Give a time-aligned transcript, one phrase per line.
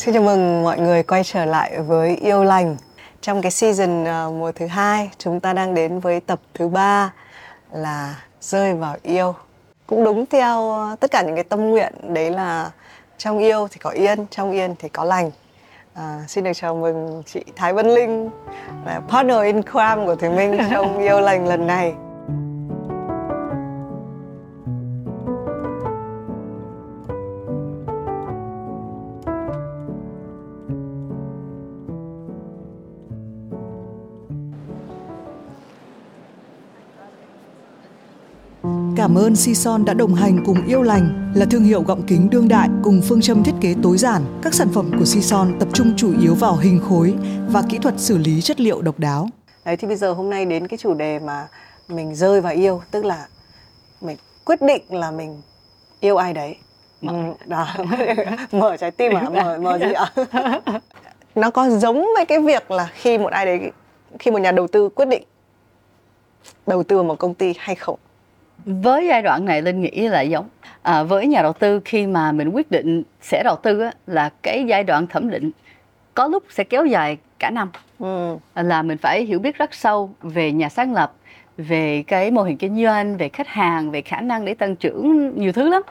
[0.00, 2.76] Xin chào mừng mọi người quay trở lại với Yêu Lành.
[3.20, 7.12] Trong cái season uh, mùa thứ hai, chúng ta đang đến với tập thứ ba
[7.72, 9.34] là rơi vào yêu.
[9.86, 10.60] Cũng đúng theo
[10.92, 12.70] uh, tất cả những cái tâm nguyện đấy là
[13.18, 15.30] trong yêu thì có yên, trong yên thì có lành.
[15.94, 18.30] À, xin được chào mừng chị Thái Vân Linh
[18.86, 21.92] là partner in crime của Thùy Minh trong yêu lành lần này.
[39.00, 42.48] Cảm ơn Sison đã đồng hành cùng Yêu Lành là thương hiệu gọng kính đương
[42.48, 44.22] đại cùng phương châm thiết kế tối giản.
[44.42, 47.14] Các sản phẩm của Sison tập trung chủ yếu vào hình khối
[47.48, 49.28] và kỹ thuật xử lý chất liệu độc đáo.
[49.64, 51.48] Đấy thì bây giờ hôm nay đến cái chủ đề mà
[51.88, 53.26] mình rơi vào yêu, tức là
[54.00, 55.42] mình quyết định là mình
[56.00, 56.56] yêu ai đấy.
[57.00, 57.12] Mở.
[57.12, 57.68] Ừ, đó.
[58.52, 59.28] mở trái tim à?
[59.30, 60.12] Mở, mở gì ạ?
[61.34, 63.72] Nó có giống với cái việc là khi một ai đấy,
[64.18, 65.22] khi một nhà đầu tư quyết định
[66.66, 67.98] đầu tư vào một công ty hay không?
[68.64, 70.48] Với giai đoạn này linh nghĩ là giống.
[70.82, 74.30] À, với nhà đầu tư khi mà mình quyết định sẽ đầu tư á, là
[74.42, 75.50] cái giai đoạn thẩm định
[76.14, 77.70] có lúc sẽ kéo dài cả năm.
[77.98, 78.36] Ừ.
[78.54, 81.12] là mình phải hiểu biết rất sâu về nhà sáng lập
[81.56, 85.32] về cái mô hình kinh doanh về khách hàng về khả năng để tăng trưởng
[85.38, 85.82] nhiều thứ lắm.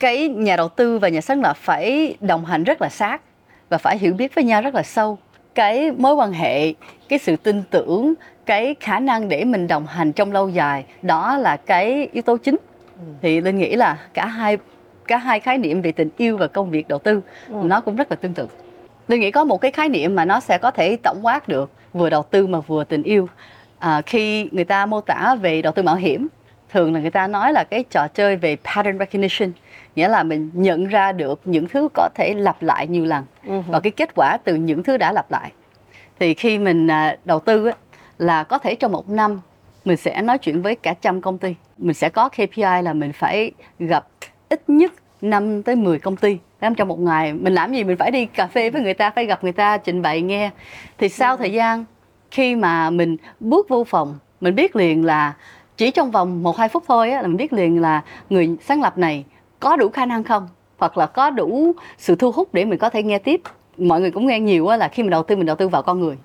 [0.00, 3.22] Cái nhà đầu tư và nhà sáng lập phải đồng hành rất là sát
[3.68, 5.18] và phải hiểu biết với nhau rất là sâu
[5.54, 6.72] cái mối quan hệ
[7.08, 8.14] cái sự tin tưởng
[8.46, 12.36] cái khả năng để mình đồng hành trong lâu dài đó là cái yếu tố
[12.36, 12.56] chính
[12.98, 13.04] ừ.
[13.22, 14.58] thì linh nghĩ là cả hai
[15.06, 17.54] cả hai khái niệm về tình yêu và công việc đầu tư ừ.
[17.62, 18.46] nó cũng rất là tương tự
[19.08, 21.70] linh nghĩ có một cái khái niệm mà nó sẽ có thể tổng quát được
[21.92, 23.28] vừa đầu tư mà vừa tình yêu
[23.78, 26.28] à, khi người ta mô tả về đầu tư mạo hiểm
[26.72, 29.52] thường là người ta nói là cái trò chơi về pattern recognition
[29.96, 33.24] nghĩa là mình nhận ra được những thứ có thể lặp lại nhiều lần.
[33.46, 33.62] Uh-huh.
[33.62, 35.52] và cái kết quả từ những thứ đã lặp lại.
[36.18, 37.72] Thì khi mình à, đầu tư á,
[38.18, 39.40] là có thể trong một năm
[39.84, 41.54] mình sẽ nói chuyện với cả trăm công ty.
[41.78, 44.06] Mình sẽ có KPI là mình phải gặp
[44.48, 46.38] ít nhất 5 tới 10 công ty.
[46.76, 49.26] Trong một ngày mình làm gì mình phải đi cà phê với người ta phải
[49.26, 50.50] gặp người ta trình bày nghe.
[50.98, 51.84] Thì sau thời gian
[52.30, 55.32] khi mà mình bước vô phòng mình biết liền là
[55.80, 58.82] chỉ trong vòng một hai phút thôi á, là mình biết liền là người sáng
[58.82, 59.24] lập này
[59.60, 60.48] có đủ khả năng không?
[60.78, 63.40] Hoặc là có đủ sự thu hút để mình có thể nghe tiếp?
[63.76, 65.82] Mọi người cũng nghe nhiều á, là khi mình đầu tư mình đầu tư vào
[65.82, 66.16] con người.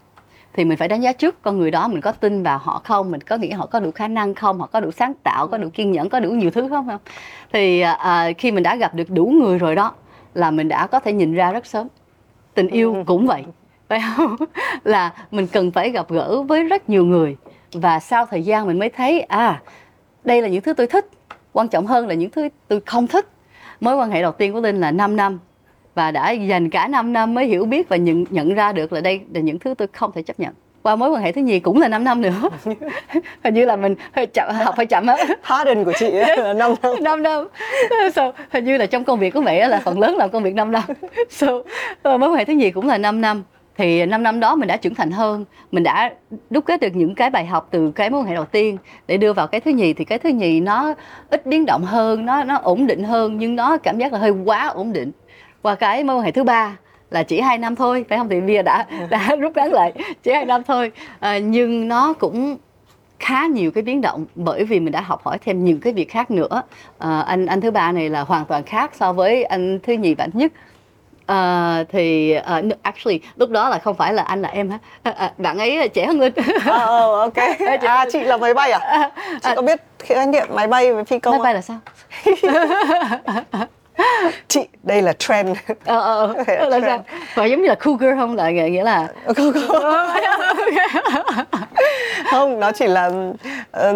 [0.54, 3.12] Thì mình phải đánh giá trước con người đó mình có tin vào họ không?
[3.12, 4.60] Mình có nghĩ họ có đủ khả năng không?
[4.60, 6.88] Họ có đủ sáng tạo có đủ kiên nhẫn có đủ nhiều thứ không?
[6.88, 7.02] Không?
[7.54, 9.94] Thì à, à, khi mình đã gặp được đủ người rồi đó
[10.34, 11.88] là mình đã có thể nhìn ra rất sớm.
[12.54, 13.44] Tình yêu cũng vậy
[13.90, 14.36] phải không?
[14.84, 17.38] Là mình cần phải gặp gỡ với rất nhiều người
[17.76, 19.62] và sau thời gian mình mới thấy à
[20.24, 21.06] đây là những thứ tôi thích.
[21.54, 23.28] Quan trọng hơn là những thứ tôi không thích.
[23.80, 25.40] Mối quan hệ đầu tiên của linh là 5 năm.
[25.96, 29.02] Và đã dành cả 5 năm mới hiểu biết và nhận nhận ra được là
[29.02, 30.54] đây là những thứ tôi không thể chấp nhận.
[30.82, 32.42] Qua mối quan hệ thứ nhì cũng là 5 năm nữa.
[33.44, 35.18] Hình như là mình hơi chậm học hơi chậm á.
[35.42, 37.48] Harden của chị là 5 năm 5 năm
[38.16, 40.56] so, hình như là trong công việc của mẹ là phần lớn làm công việc
[40.56, 40.84] 5 năm.
[41.30, 41.48] So,
[42.04, 43.44] mối quan hệ thứ nhì cũng là 5 năm
[43.78, 45.46] thì 5 năm đó mình đã trưởng thành hơn.
[45.72, 46.14] Mình đã
[46.50, 48.78] đúc kết được những cái bài học từ cái mối quan hệ đầu tiên.
[49.08, 50.94] Để đưa vào cái thứ nhì thì cái thứ nhì nó
[51.30, 54.32] ít biến động hơn nó nó ổn định hơn nhưng nó cảm giác là hơi
[54.32, 55.12] quá ổn định.
[55.62, 56.78] Qua cái mối quan hệ thứ ba
[57.12, 58.30] là chỉ hai năm thôi phải không?
[58.30, 59.94] Thì bây giờ đã đã rút ngắn lại
[60.24, 60.92] chỉ hai năm thôi.
[61.20, 62.58] À, nhưng nó cũng
[63.20, 66.10] khá nhiều cái biến động bởi vì mình đã học hỏi thêm những cái việc
[66.10, 66.62] khác nữa.
[66.98, 70.16] À, anh anh thứ ba này là hoàn toàn khác so với anh thứ nhì
[70.16, 70.52] và anh nhất
[71.32, 74.80] Uh, thì uh, actually lúc đó là không phải là anh là em hả?
[75.10, 76.34] Uh, bạn ấy trẻ hơn mình.
[76.60, 77.34] Oh, ok.
[77.82, 79.12] À chị là máy bay à?
[79.44, 81.78] Chị uh, có biết khái niệm máy bay với phi công máy bay là sao?
[84.48, 85.58] Chị đây là trend.
[85.86, 86.70] Ờ ờ, ờ.
[86.70, 87.04] Là sao?
[87.36, 88.36] và giống như là cougar không?
[88.36, 89.08] Là nghĩa là
[92.32, 92.60] không?
[92.60, 93.96] Nó chỉ là uh,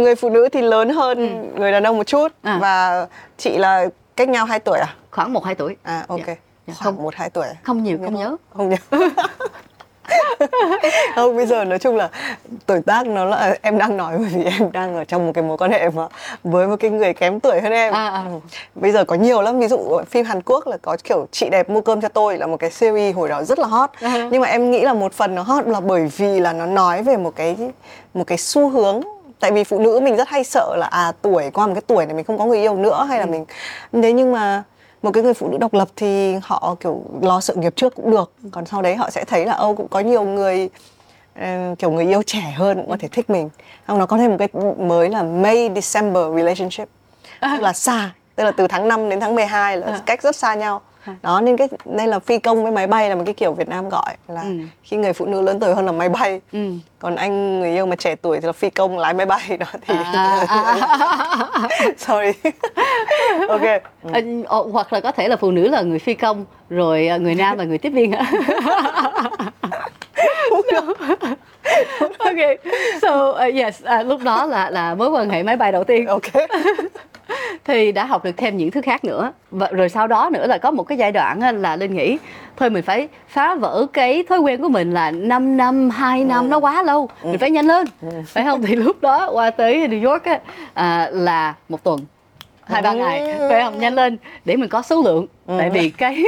[0.00, 1.60] người phụ nữ thì lớn hơn ừ.
[1.60, 2.58] người đàn ông một chút à.
[2.60, 3.86] và chị là
[4.16, 4.94] cách nhau 2 tuổi à?
[5.10, 5.76] Khoảng một hai tuổi.
[5.82, 6.26] À ok.
[6.26, 6.38] Yeah.
[6.66, 7.46] Dạ, khoảng một hai tuổi.
[7.62, 8.36] Không nhiều không nhớ.
[8.50, 8.76] Không nhớ.
[11.14, 12.08] Không bây giờ nói chung là
[12.66, 15.44] tuổi tác nó là em đang nói bởi vì em đang ở trong một cái
[15.44, 16.06] mối quan hệ mà
[16.44, 17.92] với một cái người kém tuổi hơn em.
[17.92, 18.24] À, à.
[18.74, 21.70] bây giờ có nhiều lắm ví dụ phim Hàn Quốc là có kiểu chị đẹp
[21.70, 23.90] mua cơm cho tôi là một cái series hồi đó rất là hot.
[24.00, 24.28] À.
[24.30, 27.02] nhưng mà em nghĩ là một phần nó hot là bởi vì là nó nói
[27.02, 27.56] về một cái
[28.14, 29.00] một cái xu hướng.
[29.40, 32.06] Tại vì phụ nữ mình rất hay sợ là à tuổi qua một cái tuổi
[32.06, 33.30] này mình không có người yêu nữa hay là ừ.
[33.30, 33.44] mình
[34.02, 34.62] thế nhưng mà
[35.04, 38.10] một cái người phụ nữ độc lập thì họ kiểu lo sự nghiệp trước cũng
[38.10, 38.32] được.
[38.50, 40.68] Còn sau đấy họ sẽ thấy là âu cũng có nhiều người
[41.38, 43.48] uh, kiểu người yêu trẻ hơn cũng có thể thích mình.
[43.86, 44.48] Không nó có thêm một cái
[44.78, 46.88] mới là May December relationship.
[47.40, 50.00] Tức là xa tức là từ tháng 5 đến tháng 12 là à.
[50.06, 50.80] cách rất xa nhau
[51.22, 53.68] đó nên cái nên là phi công với máy bay là một cái kiểu Việt
[53.68, 54.58] Nam gọi là ừ.
[54.82, 56.70] khi người phụ nữ lớn tuổi hơn là máy bay ừ.
[56.98, 59.66] còn anh người yêu mà trẻ tuổi thì là phi công lái máy bay đó
[59.86, 61.68] thì à, à.
[61.98, 62.32] sorry
[63.48, 64.10] ok ừ.
[64.12, 64.20] à,
[64.72, 67.58] hoặc là có thể là phụ nữ là người phi công rồi à, người nam
[67.58, 68.12] là người tiếp viên
[72.18, 72.58] ok
[73.02, 76.06] so uh, yes uh, lúc đó là là mối quan hệ máy bay đầu tiên
[76.06, 76.22] ok
[77.64, 80.58] thì đã học được thêm những thứ khác nữa và rồi sau đó nữa là
[80.58, 82.18] có một cái giai đoạn là linh nghĩ
[82.56, 86.44] thôi mình phải phá vỡ cái thói quen của mình là 5 năm 2 năm
[86.44, 86.48] ừ.
[86.48, 87.28] nó quá lâu ừ.
[87.30, 88.08] mình phải nhanh lên ừ.
[88.26, 90.40] phải không thì lúc đó qua tới New York á,
[90.74, 92.00] à, là một tuần
[92.66, 95.56] hai ba ngày phải không nhanh lên để mình có số lượng ừ.
[95.58, 96.24] tại vì cái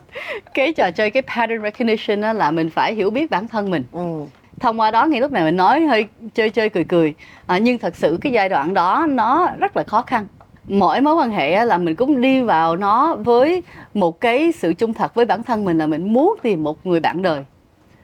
[0.54, 3.84] cái trò chơi cái pattern recognition đó là mình phải hiểu biết bản thân mình
[3.92, 4.24] ừ.
[4.60, 7.14] thông qua đó ngay lúc này mình nói hơi chơi chơi cười cười
[7.46, 10.26] à, nhưng thật sự cái giai đoạn đó nó rất là khó khăn
[10.70, 13.62] mỗi mối quan hệ là mình cũng đi vào nó với
[13.94, 17.00] một cái sự trung thật với bản thân mình là mình muốn tìm một người
[17.00, 17.44] bạn đời.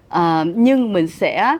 [0.08, 1.58] À, nhưng mình sẽ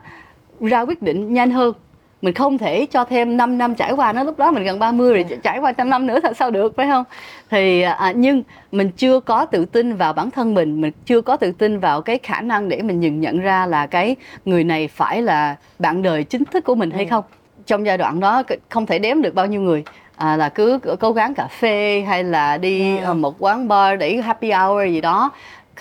[0.59, 1.73] ra quyết định nhanh hơn.
[2.21, 5.13] Mình không thể cho thêm 5 năm trải qua nó lúc đó mình gần 30
[5.13, 7.03] rồi trải qua trăm năm nữa thật sao được phải không?
[7.49, 11.37] Thì à, nhưng mình chưa có tự tin vào bản thân mình mình chưa có
[11.37, 14.15] tự tin vào cái khả năng để mình nhìn nhận ra là cái
[14.45, 17.09] người này phải là bạn đời chính thức của mình hay ừ.
[17.09, 17.23] không.
[17.65, 19.83] Trong giai đoạn đó không thể đếm được bao nhiêu người
[20.17, 23.13] à, là cứ cố gắng cà phê hay là đi ừ.
[23.13, 25.31] một quán bar để happy hour gì đó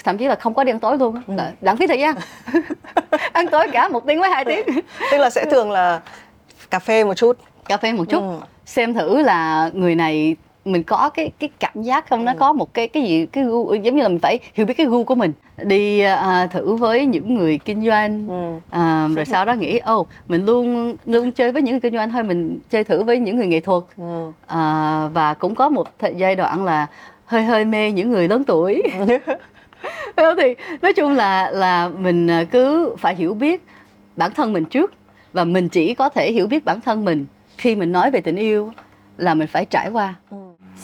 [0.04, 1.34] thậm chí là không có đi ăn tối luôn ừ.
[1.60, 2.14] lãng phí thời gian
[3.32, 4.64] ăn tối cả một tiếng với hai tiếng
[5.10, 6.00] tức là sẽ thường là
[6.70, 8.40] cà phê một chút cà phê một chút ừ.
[8.66, 10.36] xem thử là người này
[10.66, 12.36] mình có cái cái cảm giác không nó ừ.
[12.38, 14.86] có một cái cái gì cái gu giống như là mình phải hiểu biết cái
[14.86, 15.32] gu của mình
[15.62, 18.60] đi à, thử với những người kinh doanh ừ.
[18.70, 21.94] à, rồi sau đó nghĩ ô oh, mình luôn luôn chơi với những người kinh
[21.94, 24.32] doanh thôi mình chơi thử với những người nghệ thuật ừ.
[24.46, 26.86] à, và cũng có một thời giai đoạn là
[27.24, 28.82] hơi hơi mê những người lớn tuổi
[30.16, 33.64] thì nói chung là là mình à, cứ phải hiểu biết
[34.16, 34.92] bản thân mình trước
[35.32, 37.26] và mình chỉ có thể hiểu biết bản thân mình
[37.58, 38.72] khi mình nói về tình yêu
[39.16, 40.36] là mình phải trải qua ừ.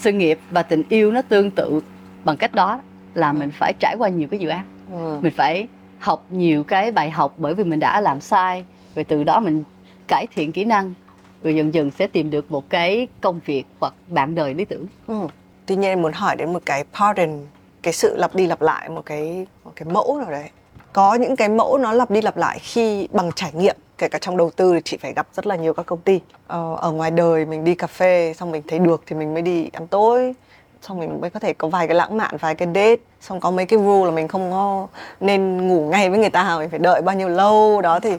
[0.02, 1.80] Sự nghiệp và tình yêu nó tương tự
[2.24, 2.80] bằng cách đó
[3.14, 4.64] là mình phải trải qua nhiều cái dự án.
[4.92, 5.18] Ừ.
[5.22, 5.68] mình phải
[5.98, 8.64] học nhiều cái bài học bởi vì mình đã làm sai
[8.94, 9.64] rồi từ đó mình
[10.08, 10.94] cải thiện kỹ năng
[11.42, 14.86] rồi dần dần sẽ tìm được một cái công việc hoặc bạn đời lý tưởng.
[15.06, 15.26] Ừ.
[15.66, 17.46] tuy nhiên em muốn hỏi đến một cái pattern
[17.82, 20.50] cái sự lặp đi lặp lại một cái một cái mẫu nào đấy.
[20.92, 24.18] Có những cái mẫu nó lặp đi lặp lại khi bằng trải nghiệm kể cả
[24.18, 26.20] trong đầu tư thì chị phải gặp rất là nhiều các công ty.
[26.46, 29.42] Ờ, ở ngoài đời mình đi cà phê xong mình thấy được thì mình mới
[29.42, 30.34] đi ăn tối
[30.80, 33.50] xong mình mới có thể có vài cái lãng mạn vài cái date xong có
[33.50, 34.86] mấy cái rule là mình không có
[35.20, 37.80] nên ngủ ngay với người ta mình phải đợi bao nhiêu lâu.
[37.82, 38.10] Đó thì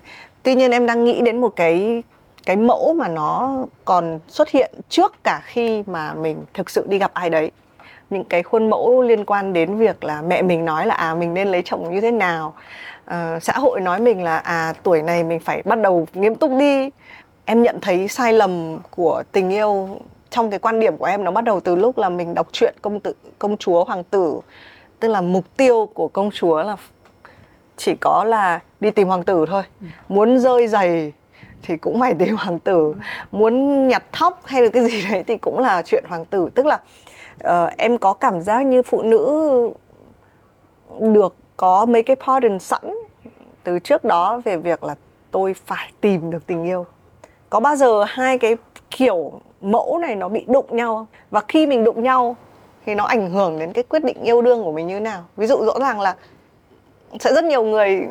[0.44, 2.04] tuy nhiên em đang nghĩ đến một cái
[2.46, 6.98] cái mẫu mà nó còn xuất hiện trước cả khi mà mình thực sự đi
[6.98, 7.52] gặp ai đấy.
[8.10, 11.34] Những cái khuôn mẫu liên quan đến việc là mẹ mình nói là à mình
[11.34, 12.54] nên lấy chồng như thế nào
[13.06, 16.52] à, xã hội nói mình là à tuổi này mình phải bắt đầu nghiêm túc
[16.60, 16.90] đi.
[17.46, 21.32] Em nhận thấy sai lầm của tình yêu trong cái quan điểm của em nó
[21.32, 24.40] bắt đầu từ lúc là mình đọc truyện công tử công chúa hoàng tử.
[25.00, 26.78] Tức là mục tiêu của công chúa là
[27.78, 29.64] chỉ có là đi tìm hoàng tử thôi.
[29.82, 29.88] Ừ.
[30.10, 31.14] muốn rơi giày
[31.64, 32.96] thì cũng phải tìm hoàng tử.
[33.32, 36.50] Muốn nhặt thóc hay là cái gì đấy thì cũng là chuyện hoàng tử.
[36.56, 36.80] Tức là
[37.48, 39.50] uh, em có cảm giác như phụ nữ
[41.00, 42.94] được có mấy cái pardon sẵn
[43.64, 44.96] từ trước đó về việc là
[45.32, 46.86] tôi phải tìm được tình yêu.
[47.50, 48.58] Có bao giờ hai cái
[48.90, 51.06] kiểu mẫu này nó bị đụng nhau không?
[51.32, 52.36] Và khi mình đụng nhau
[52.86, 55.24] thì nó ảnh hưởng đến cái quyết định yêu đương của mình như thế nào?
[55.38, 56.16] Ví dụ rõ ràng là
[57.20, 58.08] sẽ rất nhiều người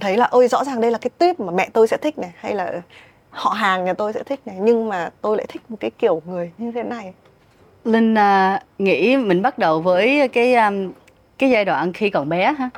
[0.00, 2.30] thấy là ôi rõ ràng đây là cái tuyết mà mẹ tôi sẽ thích này
[2.36, 2.82] hay là
[3.30, 6.22] họ hàng nhà tôi sẽ thích này nhưng mà tôi lại thích một cái kiểu
[6.26, 7.14] người như thế này.
[7.84, 10.92] Linh uh, nghĩ mình bắt đầu với cái um,
[11.40, 12.70] cái giai đoạn khi còn bé ha.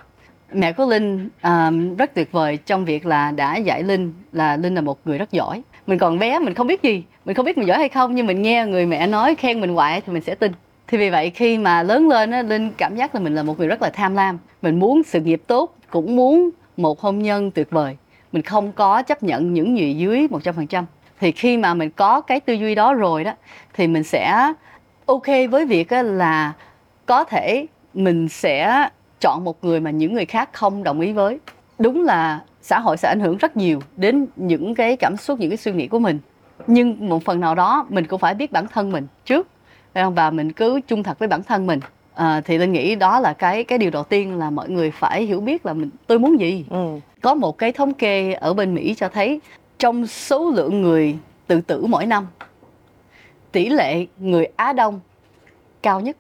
[0.53, 4.75] Mẹ của linh um, rất tuyệt vời trong việc là đã dạy linh là linh
[4.75, 5.63] là một người rất giỏi.
[5.87, 8.27] Mình còn bé mình không biết gì mình không biết mình giỏi hay không nhưng
[8.27, 10.53] mình nghe người mẹ nói khen mình hoài thì mình sẽ tin.
[10.89, 13.59] Thì vì vậy khi mà lớn lên á linh cảm giác là mình là một
[13.59, 14.39] người rất là tham lam.
[14.63, 17.97] Mình muốn sự nghiệp tốt cũng muốn một hôn nhân tuyệt vời.
[18.33, 20.85] Mình không có chấp nhận những gì dưới 100%
[21.21, 23.33] thì khi mà mình có cái tư duy đó rồi đó
[23.75, 24.53] thì mình sẽ
[25.07, 26.53] ok với việc là
[27.07, 28.89] có thể mình sẽ
[29.21, 31.39] chọn một người mà những người khác không đồng ý với.
[31.79, 35.51] Đúng là xã hội sẽ ảnh hưởng rất nhiều đến những cái cảm xúc những
[35.51, 36.19] cái suy nghĩ của mình.
[36.67, 39.49] Nhưng một phần nào đó mình cũng phải biết bản thân mình trước.
[39.95, 41.81] Và mình cứ trung thật với bản thân mình.
[42.15, 45.23] À, thì linh nghĩ đó là cái cái điều đầu tiên là mọi người phải
[45.23, 46.65] hiểu biết là mình tôi muốn gì.
[46.71, 46.99] Ừ.
[47.21, 49.41] có một cái thống kê ở bên mỹ cho thấy
[49.79, 52.27] trong số lượng người tự tử mỗi năm
[53.53, 55.01] tỷ lệ người á đông
[55.83, 56.17] cao nhất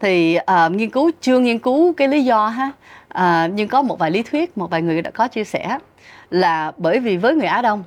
[0.00, 2.70] thì uh, nghiên cứu chưa nghiên cứu cái lý do ha.
[3.14, 5.78] Uh, nhưng có một vài lý thuyết một vài người đã có chia sẻ
[6.30, 7.84] là bởi vì với người Á Đông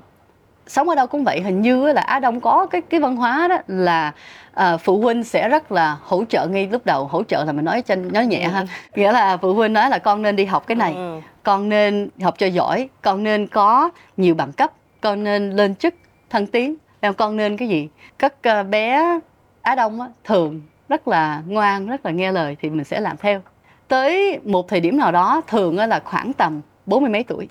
[0.68, 3.48] sống ở đâu cũng vậy hình như là Á Đông có cái cái văn hóa
[3.48, 4.12] đó là
[4.54, 7.06] uh, phụ huynh sẽ rất là hỗ trợ ngay lúc đầu.
[7.06, 8.60] Hỗ trợ là mình nói cho nói nhẹ ha.
[8.60, 8.66] Ừ.
[8.96, 11.20] nghĩa là phụ huynh nói là con nên đi học cái này ừ.
[11.44, 15.94] con nên học cho giỏi con nên có nhiều bằng cấp con nên lên chức
[16.30, 16.76] thăng tiến.
[17.00, 17.90] Em con nên cái gì?
[18.20, 19.20] Các uh, bé
[19.62, 20.62] Á Đông á, thường
[20.92, 23.42] rất là ngoan rất là nghe lời thì mình sẽ làm theo.
[23.88, 27.48] Tới một thời điểm nào đó thường là khoảng tầm bốn mươi mấy tuổi.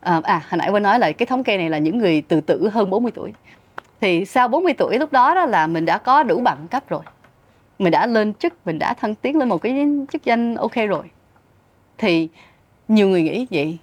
[0.00, 2.40] À, à hồi nãy quên nói là cái thống kê này là những người tự
[2.40, 3.32] tử hơn 40 tuổi.
[4.00, 7.00] Thì sau 40 tuổi lúc đó, đó là mình đã có đủ bằng cấp rồi.
[7.78, 11.04] Mình đã lên chức mình đã thăng tiến lên một cái chức danh ok rồi.
[11.98, 12.28] Thì
[12.88, 13.78] nhiều người nghĩ vậy.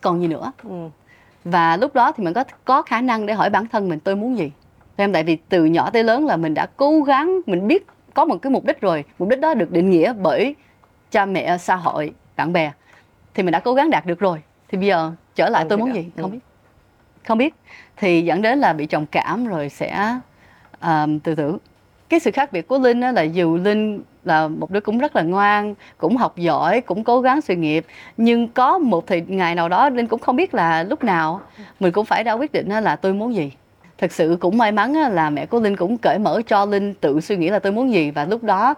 [0.00, 0.52] Còn gì nữa?
[0.62, 0.88] Ừ.
[1.44, 4.16] và lúc đó thì mình có có khả năng để hỏi bản thân mình tôi
[4.16, 4.50] muốn gì?
[4.96, 8.24] Em tại vì từ nhỏ tới lớn là mình đã cố gắng mình biết có
[8.24, 9.04] một cái mục đích rồi.
[9.18, 10.54] Mục đích đó được định nghĩa bởi
[11.10, 12.72] cha mẹ xã hội bạn bè.
[13.34, 14.42] Thì mình đã cố gắng đạt được rồi.
[14.68, 16.06] Thì bây giờ trở lại không tôi muốn gì?
[16.16, 16.38] Không biết.
[17.26, 17.54] Không biết.
[17.96, 20.18] Thì dẫn đến là bị trầm cảm rồi sẽ
[20.80, 21.58] um, tự tử
[22.12, 25.16] cái sự khác biệt của linh đó là dù linh là một đứa cũng rất
[25.16, 29.54] là ngoan cũng học giỏi cũng cố gắng sự nghiệp nhưng có một thời ngày
[29.54, 31.40] nào đó linh cũng không biết là lúc nào.
[31.80, 33.52] Mình cũng phải ra quyết định là tôi muốn gì
[34.02, 37.20] thật sự cũng may mắn là mẹ của linh cũng cởi mở cho linh tự
[37.20, 38.10] suy nghĩ là tôi muốn gì.
[38.10, 38.74] Và lúc đó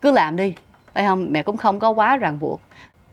[0.00, 0.54] cứ làm đi.
[0.94, 1.26] Phải không?
[1.30, 2.60] Mẹ cũng không có quá ràng buộc.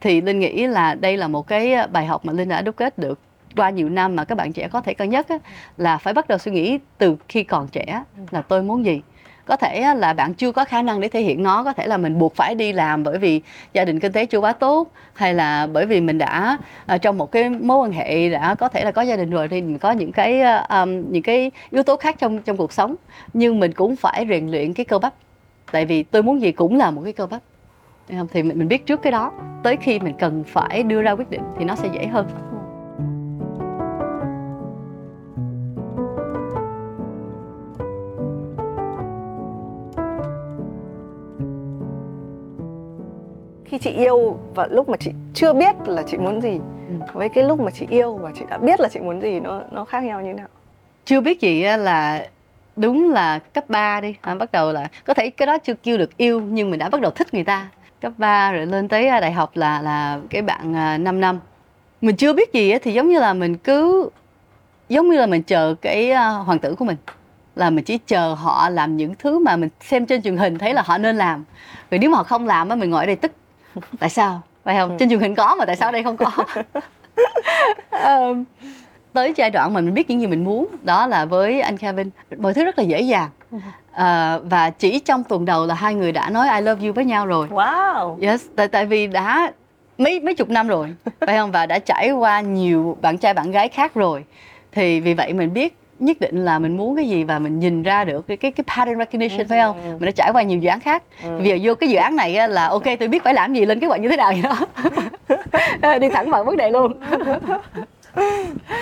[0.02, 2.76] Thì linh nghĩ là đây là một cái à, bài học mà linh đã đúc
[2.76, 3.20] kết được.
[3.56, 5.38] Qua nhiều năm mà các bạn trẻ có thể cân nhắc á,
[5.78, 9.02] là phải bắt đầu suy nghĩ từ khi còn trẻ là tôi muốn gì
[9.46, 11.64] có thể là bạn chưa có khả năng để thể hiện nó.
[11.64, 13.42] Có thể là mình buộc phải đi làm bởi vì
[13.74, 17.18] gia đình kinh tế chưa quá tốt hay là bởi vì mình đã à, trong
[17.18, 19.78] một cái mối quan hệ đã có thể là có gia đình rồi thì mình
[19.78, 22.96] có những cái à, um, những cái yếu tố khác trong trong cuộc sống.
[23.34, 25.14] Nhưng mình cũng phải rèn luyện cái cơ bắp.
[25.72, 27.42] Tại vì tôi muốn gì cũng là một cái cơ bắp.
[28.08, 29.32] Thì mình, mình biết trước cái đó.
[29.64, 32.53] Tới khi mình cần phải đưa ra quyết định thì nó sẽ dễ hơn.
[43.74, 46.94] Khi chị yêu và lúc mà chị chưa biết là chị muốn gì ừ.
[47.14, 49.62] với cái lúc mà chị yêu và chị đã biết là chị muốn gì nó
[49.72, 50.48] nó khác nhau như nào?
[51.06, 52.28] Chưa biết gì là
[52.76, 54.16] đúng là cấp 3 đi.
[54.22, 56.90] À, bắt đầu là có thể cái đó chưa kêu được yêu nhưng mình đã
[56.90, 57.68] bắt đầu thích người ta.
[58.02, 61.40] Cấp 3 rồi lên tới đại học là là cái bạn 5 à, năm
[62.02, 64.10] mình chưa biết gì thì giống như là mình cứ
[64.90, 66.98] giống như là mình chờ cái hoàng tử của mình.
[67.56, 70.74] Là mình chỉ chờ họ làm những thứ mà mình xem trên truyền hình thấy
[70.74, 71.44] là họ nên làm.
[71.92, 73.32] Rồi nếu mà họ không làm á mình ngồi ở đây tức
[74.00, 74.42] tại sao?
[74.64, 74.90] Phải không?
[74.90, 74.96] Ừ.
[75.00, 76.32] trên truyền hình có mà tại sao đây không có?
[77.92, 78.44] Um,
[79.14, 82.10] tới giai đoạn mà mình biết những gì mình muốn đó là với anh Kevin.
[82.38, 83.30] Mọi thứ rất là dễ dàng.
[83.92, 87.06] À, và chỉ trong tuần đầu là hai người đã nói I love you với
[87.06, 87.48] nhau rồi.
[87.48, 88.22] Wow.
[88.22, 89.52] Yes tại tại vì đã
[89.98, 91.52] mấy mấy chục năm rồi phải không?
[91.52, 94.24] Và đã trải qua nhiều bạn trai bạn gái khác rồi.
[94.72, 97.84] Thì vì vậy mình biết nhất định là mình muốn cái gì và mình nhìn
[97.84, 99.46] ra được cái cái cái pattern recognition ừ.
[99.50, 99.90] phải không ừ.
[99.90, 101.38] mình đã trải qua nhiều dự án khác ừ.
[101.38, 103.80] bây giờ vô cái dự án này là ok tôi biết phải làm gì lên
[103.80, 104.42] kế hoạch như thế nào vậy
[105.82, 106.94] đó đi thẳng vào vấn đề luôn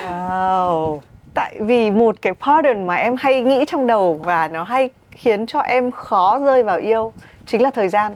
[0.07, 0.99] wow
[1.33, 5.45] tại vì một cái pattern mà em hay nghĩ trong đầu và nó hay khiến
[5.45, 7.13] cho em khó rơi vào yêu
[7.45, 8.15] chính là thời gian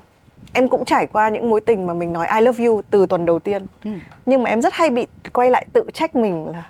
[0.53, 3.25] em cũng trải qua những mối tình mà mình nói I love you từ tuần
[3.25, 3.91] đầu tiên ừ.
[4.25, 6.63] nhưng mà em rất hay bị quay lại tự trách mình là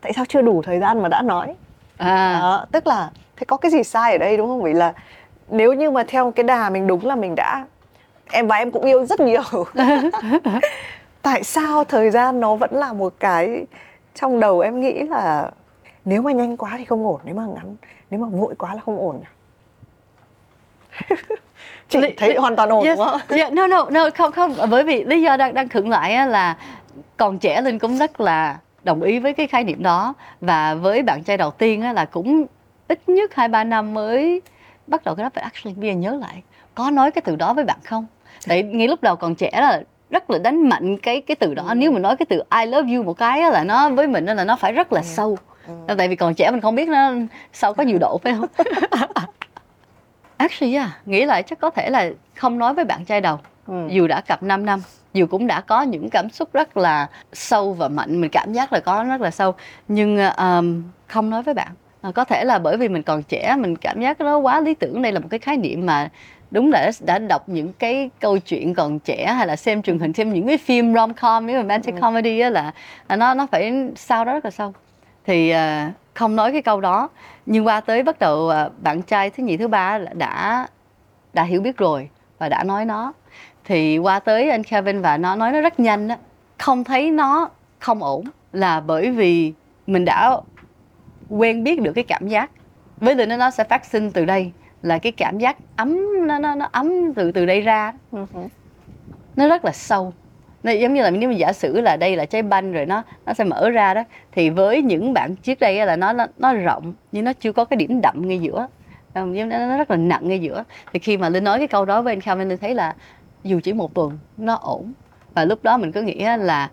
[0.00, 1.54] tại sao chưa đủ thời gian mà đã nói
[1.96, 2.38] à.
[2.40, 4.92] Đó, tức là thế có cái gì sai ở đây đúng không vì là
[5.48, 7.66] nếu như mà theo cái đà mình đúng là mình đã
[8.30, 9.42] em và em cũng yêu rất nhiều
[11.22, 13.66] tại sao thời gian nó vẫn là một cái
[14.14, 15.50] trong đầu em nghĩ là
[16.04, 17.76] nếu mà nhanh quá thì không ổn nếu mà ngắn
[18.10, 19.20] nếu mà vội quá là không ổn
[21.88, 22.98] chị thấy hoàn toàn ổn yes.
[22.98, 23.20] đúng không?
[23.28, 26.56] Yeah, no no no không không bởi vì lý do đang đang khựng lại là
[27.16, 31.02] còn trẻ linh cũng rất là đồng ý với cái khái niệm đó và với
[31.02, 32.46] bạn trai đầu tiên á, là cũng
[32.88, 34.42] ít nhất hai ba năm mới
[34.86, 36.42] bắt đầu cái đó phải actually bây giờ nhớ lại
[36.74, 38.06] có nói cái từ đó với bạn không
[38.48, 41.64] tại ngay lúc đầu còn trẻ là rất là đánh mạnh cái cái từ đó
[41.68, 41.74] ừ.
[41.74, 44.44] nếu mà nói cái từ I love you một cái là nó với mình là
[44.44, 45.04] nó phải rất là ừ.
[45.04, 45.94] sâu ừ.
[45.98, 47.12] tại vì còn trẻ mình không biết nó
[47.52, 48.48] sâu có nhiều độ phải không
[50.36, 53.74] actually yeah, nghĩ lại chắc có thể là không nói với bạn trai đầu ừ.
[53.88, 54.82] dù đã cặp 5 năm
[55.16, 58.72] dù cũng đã có những cảm xúc rất là sâu và mạnh mình cảm giác
[58.72, 59.54] là có rất là sâu.
[59.88, 61.68] Nhưng um, không nói với bạn
[62.00, 64.74] à, có thể là bởi vì mình còn trẻ mình cảm giác nó quá lý
[64.74, 65.02] tưởng.
[65.02, 66.08] Đây là một cái khái niệm mà
[66.50, 70.12] đúng là đã đọc những cái câu chuyện còn trẻ hay là xem truyền hình
[70.12, 72.00] xem những cái phim rom com những romantic ừ.
[72.00, 72.72] comedy á là,
[73.08, 74.72] là nó nó phải sao đó rất là sâu.
[75.26, 77.08] Thì uh, không nói cái câu đó.
[77.46, 80.66] Nhưng qua tới bắt đầu uh, bạn trai thứ nhì thứ ba đã
[81.32, 82.08] đã hiểu biết rồi
[82.38, 83.12] và đã nói nó
[83.66, 86.16] thì qua tới anh Kevin và nó nói nó rất nhanh á.
[86.58, 89.52] Không thấy nó không ổn là bởi vì
[89.86, 90.36] mình đã
[91.28, 92.50] quen biết được cái cảm giác.
[92.96, 96.54] Với linh nó sẽ phát sinh từ đây là cái cảm giác ấm nó nó
[96.54, 97.92] nó ấm từ từ đây ra.
[99.36, 100.12] Nó rất là sâu.
[100.62, 103.02] Nó giống như là nếu mình giả sử là đây là trái banh rồi nó
[103.26, 106.54] nó sẽ mở ra đó thì với những bạn trước đây là nó nó, nó
[106.54, 108.66] rộng nhưng nó chưa có cái điểm đậm ngay giữa.
[109.14, 110.64] Ờ, nó rất là nặng ngay giữa.
[110.92, 112.94] Thì khi mà linh nói cái câu đó với anh Khang linh thấy là
[113.46, 114.92] dù chỉ một tuần nó ổn.
[115.34, 116.70] Và lúc đó mình cứ nghĩ là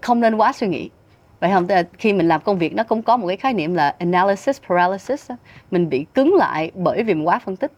[0.00, 0.90] không nên quá suy nghĩ.
[1.40, 1.66] Vậy không?
[1.98, 5.30] Khi mình làm công việc nó cũng có một cái khái niệm là analysis paralysis
[5.70, 7.72] mình bị cứng lại bởi vì mình quá phân tích.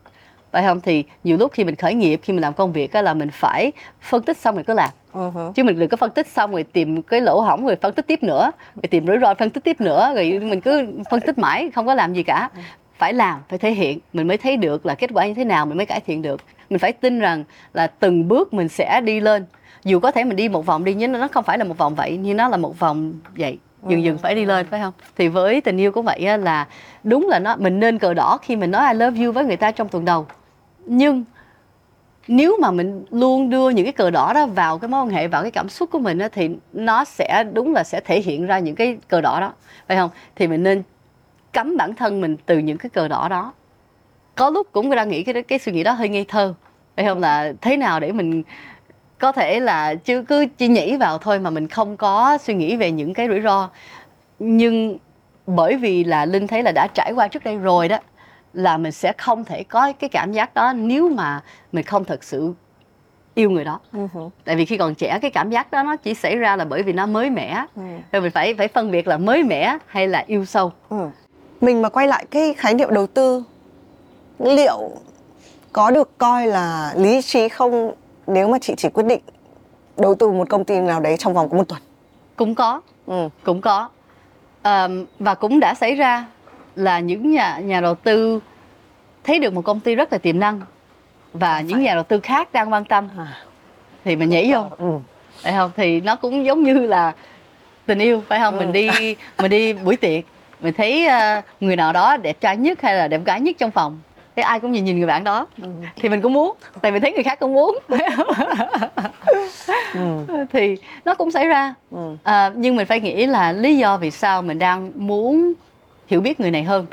[0.52, 0.80] Phải không?
[0.80, 3.72] Thì nhiều lúc khi mình khởi nghiệp khi mình làm công việc là mình phải
[4.00, 4.90] phân tích xong rồi cứ làm.
[5.14, 5.52] Uh-huh.
[5.52, 8.06] chứ mình đừng có phân tích xong rồi tìm cái lỗ hỏng rồi phân tích
[8.06, 11.38] tiếp nữa rồi tìm rủi ro phân tích tiếp nữa rồi mình cứ phân tích
[11.38, 12.50] mãi không có làm gì cả.
[12.98, 13.98] Phải làm phải thể hiện.
[14.12, 16.40] Mình mới thấy được là kết quả như thế nào mình mới cải thiện được
[16.70, 17.44] mình phải tin rằng
[17.74, 19.46] là từng bước mình sẽ đi lên.
[19.84, 21.94] Dù có thể mình đi một vòng đi nhưng nó không phải là một vòng
[21.94, 23.58] vậy nhưng nó là một vòng vậy.
[23.88, 24.92] Dần dần phải đi lên phải không?
[25.16, 26.66] Thì với tình yêu cũng vậy là
[27.04, 29.56] đúng là nó mình nên cờ đỏ khi mình nói I love you với người
[29.56, 30.26] ta trong tuần đầu.
[30.86, 31.24] Nhưng
[32.28, 35.28] nếu mà mình luôn đưa những cái cờ đỏ đó vào cái mối quan hệ
[35.28, 38.46] vào cái cảm xúc của mình á, thì nó sẽ đúng là sẽ thể hiện
[38.46, 39.52] ra những cái cờ đỏ đó
[39.88, 40.10] phải không?
[40.36, 40.82] Thì mình nên
[41.52, 43.52] cấm bản thân mình từ những cái cờ đỏ đó
[44.38, 46.54] có lúc cũng đang nghĩ cái cái suy nghĩ đó hơi ngây thơ
[46.96, 48.42] phải không là thế nào để mình
[49.18, 52.76] có thể là chứ cứ chỉ nhảy vào thôi mà mình không có suy nghĩ
[52.76, 53.70] về những cái rủi ro
[54.38, 54.98] nhưng
[55.46, 57.98] bởi vì là linh thấy là đã trải qua trước đây rồi đó
[58.52, 61.40] là mình sẽ không thể có cái cảm giác đó nếu mà
[61.72, 62.54] mình không thật sự
[63.34, 64.30] yêu người đó uh-huh.
[64.44, 66.82] tại vì khi còn trẻ cái cảm giác đó nó chỉ xảy ra là bởi
[66.82, 67.98] vì nó mới mẻ uh-huh.
[68.12, 71.10] rồi mình phải phải phân biệt là mới mẻ hay là yêu sâu uh-huh.
[71.60, 73.44] mình mà quay lại cái khái niệm đầu tư
[74.38, 74.90] liệu
[75.72, 77.92] có được coi là lý trí không
[78.26, 79.20] nếu mà chị chỉ quyết định
[79.96, 81.80] đầu tư một công ty nào đấy trong vòng có một tuần?
[82.36, 82.80] Cũng có.
[83.06, 83.28] Ừ.
[83.44, 83.88] cũng có.
[84.64, 86.26] Um, và cũng đã xảy ra
[86.76, 88.40] là những nhà nhà đầu tư
[89.24, 90.60] thấy được một công ty rất là tiềm năng
[91.32, 93.08] và à, những nhà đầu tư khác đang quan tâm.
[93.18, 93.42] À.
[94.04, 94.64] thì mình nhảy vô.
[94.78, 94.98] Ừ.
[95.42, 95.70] phải không?
[95.76, 97.12] Thì nó cũng giống như là
[97.86, 98.58] tình yêu phải không?
[98.58, 98.60] Ừ.
[98.60, 100.24] mình đi mình đi buổi tiệc
[100.60, 103.70] mình thấy uh, người nào đó đẹp trai nhất hay là đẹp gái nhất trong
[103.70, 104.00] phòng
[104.38, 105.68] thế ai cũng nhìn nhìn người bạn đó ừ.
[105.96, 107.78] thì mình cũng muốn tại mình thấy người khác cũng muốn
[109.94, 110.24] ừ.
[110.52, 112.16] thì nó cũng xảy ra ừ.
[112.22, 115.52] à, nhưng mình phải nghĩ là lý do vì sao mình đang muốn
[116.06, 116.86] hiểu biết người này hơn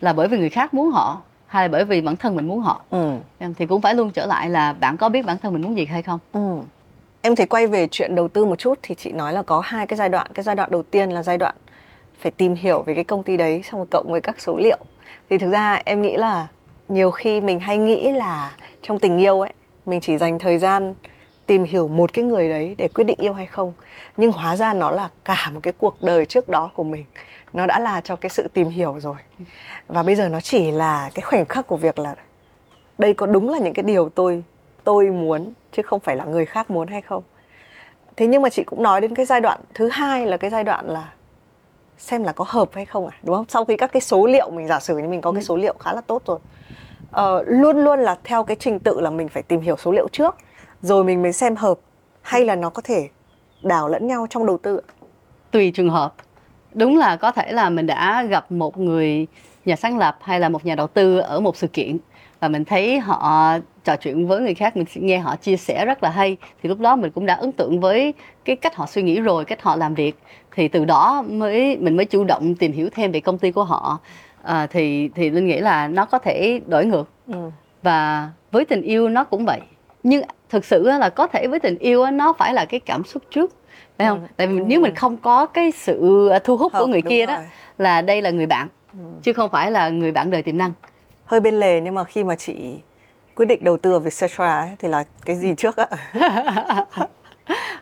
[0.00, 2.60] là bởi vì người khác muốn họ hay là bởi vì bản thân mình muốn
[2.60, 3.12] họ ừ.
[3.56, 5.84] thì cũng phải luôn trở lại là bạn có biết bản thân mình muốn gì
[5.84, 6.58] hay không ừ.
[7.22, 9.86] em thì quay về chuyện đầu tư một chút thì chị nói là có hai
[9.86, 11.54] cái giai đoạn cái giai đoạn đầu tiên là giai đoạn
[12.18, 14.78] phải tìm hiểu về cái công ty đấy xong rồi cộng với các số liệu
[15.30, 16.46] thì thực ra em nghĩ là
[16.88, 19.52] nhiều khi mình hay nghĩ là trong tình yêu ấy
[19.86, 20.94] mình chỉ dành thời gian
[21.46, 23.72] tìm hiểu một cái người đấy để quyết định yêu hay không.
[24.16, 27.04] Nhưng hóa ra nó là cả một cái cuộc đời trước đó của mình.
[27.52, 29.16] Nó đã là cho cái sự tìm hiểu rồi.
[29.88, 32.14] Và bây giờ nó chỉ là cái khoảnh khắc của việc là
[32.98, 34.42] đây có đúng là những cái điều tôi
[34.84, 37.22] tôi muốn chứ không phải là người khác muốn hay không.
[38.16, 40.64] Thế nhưng mà chị cũng nói đến cái giai đoạn thứ hai là cái giai
[40.64, 41.12] đoạn là
[41.98, 43.46] xem là có hợp hay không à đúng không?
[43.48, 45.44] Sau khi các cái số liệu mình giả sử như mình có cái ừ.
[45.44, 46.38] số liệu khá là tốt rồi
[47.20, 50.08] uh, luôn luôn là theo cái trình tự là mình phải tìm hiểu số liệu
[50.12, 50.36] trước
[50.82, 51.78] rồi mình mới xem hợp
[52.22, 53.08] hay là nó có thể
[53.62, 54.80] đảo lẫn nhau trong đầu tư
[55.50, 56.14] tùy trường hợp.
[56.74, 59.26] Đúng là có thể là mình đã gặp một người
[59.64, 61.98] nhà sáng lập hay là một nhà đầu tư ở một sự kiện
[62.40, 63.52] và mình thấy họ
[63.84, 66.80] trò chuyện với người khác mình nghe họ chia sẻ rất là hay thì lúc
[66.80, 69.76] đó mình cũng đã ấn tượng với cái cách họ suy nghĩ rồi cách họ
[69.76, 70.18] làm việc.
[70.52, 73.64] Thì từ đó mới mình mới chủ động tìm hiểu thêm về công ty của
[73.64, 73.98] họ
[74.44, 77.50] à, thì thì linh nghĩ là nó có thể đổi ngược ừ.
[77.82, 79.60] và với tình yêu nó cũng vậy
[80.02, 83.22] nhưng thực sự là có thể với tình yêu nó phải là cái cảm xúc
[83.30, 83.56] trước
[83.98, 84.26] phải không ừ.
[84.36, 84.64] tại vì ừ.
[84.66, 87.36] nếu mình không có cái sự thu hút Hợp, của người kia rồi.
[87.36, 87.42] đó
[87.78, 88.98] là đây là người bạn ừ.
[89.22, 90.72] chứ không phải là người bạn đời tiềm năng
[91.24, 92.54] hơi bên lề nhưng mà khi mà chị
[93.34, 95.88] quyết định đầu tư ở Vietcetera ấy, thì là cái gì trước ạ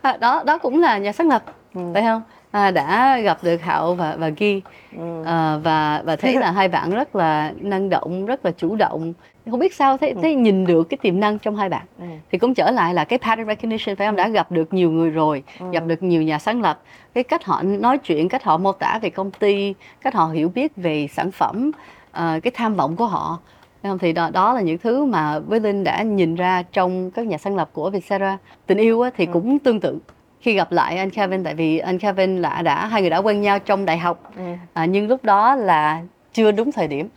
[0.20, 1.42] đó đó cũng là nhà sáng lập
[1.75, 1.81] ừ.
[1.94, 2.22] phải không
[2.53, 4.62] à, đã gặp được hạo và và ghi
[4.97, 5.23] ừ.
[5.27, 9.12] à, và và thấy là hai bạn rất là năng động rất là chủ động
[9.51, 12.05] không biết sao thấy, thấy nhìn được cái tiềm năng trong hai bạn ừ.
[12.33, 15.11] thì cũng trở lại là cái pattern recognition phải không đã gặp được nhiều người
[15.11, 15.67] rồi ừ.
[15.73, 16.83] gặp được nhiều nhà sáng lập
[17.15, 20.49] cái cách họ nói chuyện cách họ mô tả về công ty cách họ hiểu
[20.49, 21.71] biết về sản phẩm
[22.11, 23.38] uh, cái tham vọng của họ
[23.83, 23.99] không?
[23.99, 27.38] thì đó, đó là những thứ mà với linh đã nhìn ra trong các nhà
[27.38, 29.33] sáng lập của Vietcetera tình yêu thì ừ.
[29.33, 29.99] cũng tương tự
[30.42, 33.40] khi gặp lại anh Kevin tại vì anh Kevin là đã hai người đã quen
[33.40, 34.42] nhau trong đại học ừ.
[34.72, 36.02] à, nhưng lúc đó là
[36.33, 37.09] chưa đúng thời điểm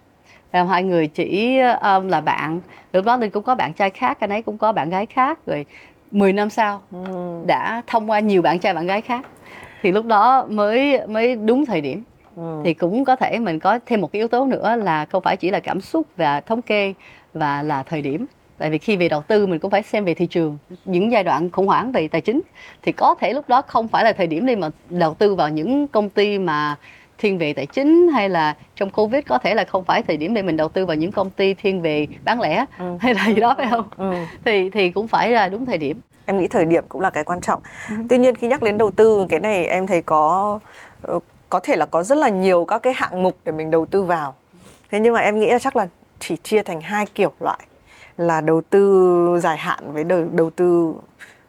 [0.63, 2.59] hai người chỉ um, là bạn
[2.93, 5.39] lúc đó linh cũng có bạn trai khác anh ấy cũng có bạn gái khác
[5.45, 5.65] rồi
[6.11, 7.43] 10 năm sau ừ.
[7.45, 9.25] đã thông qua nhiều bạn trai bạn gái khác
[9.81, 12.03] thì lúc đó mới mới đúng thời điểm
[12.35, 12.61] ừ.
[12.65, 15.37] thì cũng có thể mình có thêm một cái yếu tố nữa là không phải
[15.37, 16.93] chỉ là cảm xúc và thống kê
[17.33, 18.25] và là thời điểm
[18.57, 21.23] tại vì khi về đầu tư mình cũng phải xem về thị trường những giai
[21.23, 22.41] đoạn khủng hoảng về tài chính
[22.81, 25.49] thì có thể lúc đó không phải là thời điểm để mà đầu tư vào
[25.49, 26.75] những công ty mà
[27.17, 30.33] thiên về tài chính hay là trong covid có thể là không phải thời điểm
[30.33, 32.97] để mình đầu tư vào những công ty thiên về bán lẻ ừ.
[32.99, 34.13] hay là gì đó phải không ừ.
[34.45, 37.23] thì thì cũng phải là đúng thời điểm em nghĩ thời điểm cũng là cái
[37.23, 37.95] quan trọng ừ.
[38.09, 40.59] tuy nhiên khi nhắc đến đầu tư cái này em thấy có
[41.01, 43.85] ờ, có thể là có rất là nhiều các cái hạng mục để mình đầu
[43.85, 44.35] tư vào
[44.91, 45.87] thế nhưng mà em nghĩ là chắc là
[46.19, 47.59] chỉ chia thành hai kiểu loại
[48.17, 50.93] là đầu tư dài hạn với đầu, đầu tư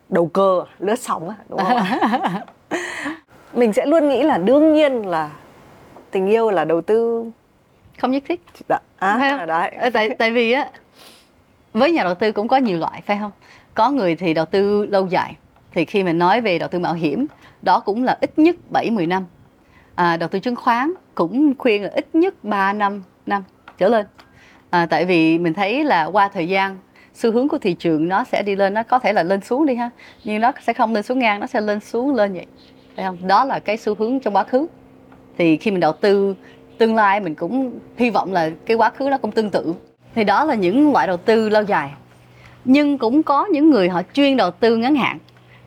[0.08, 1.78] đầu cơ lướt sóng đúng không
[3.52, 5.30] mình sẽ luôn nghĩ là đương nhiên là
[6.10, 7.24] tình yêu là đầu tư.
[7.98, 8.40] Không nhất thiết.
[8.68, 8.78] Dạ.
[8.98, 9.46] à, phải không?
[9.46, 9.70] đấy.
[9.70, 10.70] Ờ, tại tại vì á
[11.72, 13.30] với nhà đầu tư cũng có nhiều loại phải không?
[13.74, 15.36] Có người thì đầu tư lâu dài.
[15.72, 17.26] Thì khi mình nói về đầu tư mạo hiểm
[17.62, 19.24] đó cũng là ít nhất 7 10 năm.
[19.94, 23.42] À, đầu tư chứng khoán cũng khuyên là ít nhất 3 năm năm.
[23.78, 24.06] Trở lên
[24.70, 26.76] à, tại vì mình thấy là qua thời gian
[27.14, 29.66] xu hướng của thị trường nó sẽ đi lên nó có thể là lên xuống
[29.66, 29.90] đi ha.
[30.24, 32.46] Nhưng nó sẽ không lên xuống ngang nó sẽ lên xuống lên vậy.
[32.96, 33.26] Phải không?
[33.26, 34.66] Đó là cái xu hướng trong quá khứ.
[35.38, 36.34] Thì khi mình đầu tư
[36.78, 39.74] tương lai mình cũng hy vọng là cái quá khứ nó cũng tương tự.
[40.14, 41.90] Thì đó là những loại đầu tư lâu dài.
[42.64, 45.18] Nhưng cũng có những người họ chuyên đầu tư ngắn hạn.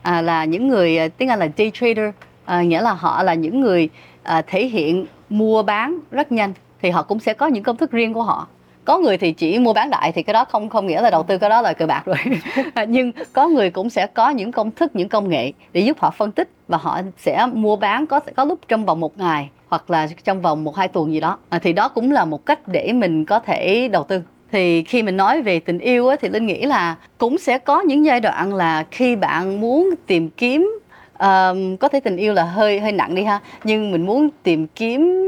[0.02, 2.10] À, là những người à, tiếng Anh là day trader
[2.44, 3.88] à, nghĩa là họ là những người
[4.22, 6.52] à, thể hiện mua bán rất nhanh.
[6.82, 8.48] Thì họ cũng sẽ có những công thức riêng của họ
[8.90, 11.22] có người thì chỉ mua bán đại thì cái đó không không nghĩa là đầu
[11.22, 12.16] tư cái đó là cờ bạc rồi.
[12.88, 16.10] Nhưng có người cũng sẽ có những công thức những công nghệ để giúp họ
[16.10, 19.90] phân tích và họ sẽ mua bán có có lúc trong vòng một ngày hoặc
[19.90, 21.38] là trong vòng một hai tuần gì đó.
[21.48, 24.22] À, thì đó cũng là một cách để mình có thể đầu tư.
[24.52, 27.80] Thì khi mình nói về tình yêu á, thì linh nghĩ là cũng sẽ có
[27.80, 30.80] những giai đoạn là khi bạn muốn tìm kiếm
[31.18, 34.66] um, có thể tình yêu là hơi hơi nặng đi ha nhưng mình muốn tìm
[34.66, 35.26] kiếm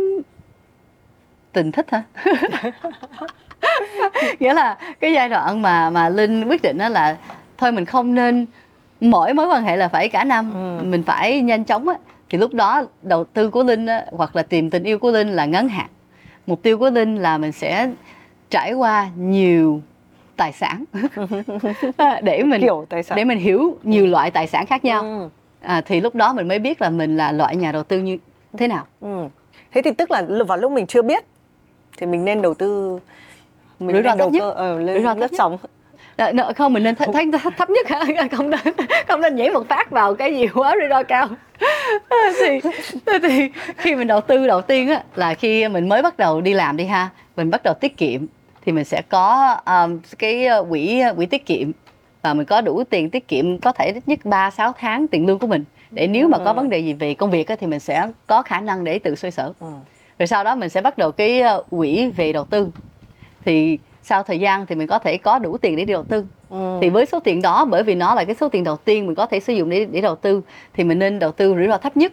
[1.53, 2.03] tình thích hả
[4.40, 7.16] nghĩa là cái giai đoạn mà mà linh quyết định đó là
[7.59, 8.46] thôi mình không nên
[9.01, 10.85] mỗi mối quan hệ là phải cả năm ừ.
[10.85, 11.94] mình phải nhanh chóng á
[12.31, 15.29] thì lúc đó đầu tư của linh á, hoặc là tìm tình yêu của linh
[15.29, 15.87] là ngắn hạn
[16.46, 17.90] mục tiêu của linh là mình sẽ
[18.51, 19.81] trải qua nhiều
[20.37, 20.85] tài sản
[22.22, 23.16] để mình hiểu tài sản.
[23.16, 25.29] để mình hiểu nhiều loại tài sản khác nhau ừ.
[25.61, 28.18] à, thì lúc đó mình mới biết là mình là loại nhà đầu tư như
[28.59, 29.29] thế nào ừ.
[29.72, 31.25] thế thì tức là vào lúc mình chưa biết
[31.98, 32.98] thì mình nên đầu tư
[33.87, 35.59] mình rủi ro đầu cơ ờ, lên lướt sóng
[36.33, 37.87] nợ không mình nên th- thấy thấp, thấp nhất
[38.37, 38.61] không nên
[39.09, 41.29] không nên nhảy một phát vào cái gì quá rủi ro cao
[42.40, 42.61] thì,
[43.23, 46.55] thì khi mình đầu tư đầu tiên á là khi mình mới bắt đầu đi
[46.55, 48.27] làm đi ha mình bắt đầu tiết kiệm
[48.64, 51.71] thì mình sẽ có um, cái ờ, quỹ ờ, quỹ tiết kiệm
[52.23, 55.27] và mình có đủ tiền tiết kiệm có thể ít nhất 3 6 tháng tiền
[55.27, 56.55] lương của mình để nếu mà có ừ.
[56.55, 59.14] vấn đề gì về công việc á, thì mình sẽ có khả năng để tự
[59.14, 59.53] xoay sở.
[59.61, 59.66] Ừ.
[60.18, 62.68] Rồi sau đó mình sẽ bắt đầu cái ờ, quỹ về đầu tư.
[63.45, 66.25] Thì sau thời gian thì mình có thể có đủ tiền để đi đầu tư.
[66.51, 66.79] Ừ.
[66.81, 69.15] Thì với số tiền đó bởi vì nó là cái số tiền đầu tiên mình
[69.15, 70.43] có thể sử dụng để để đầu tư
[70.75, 72.13] thì mình nên đầu tư rủi ro thấp nhất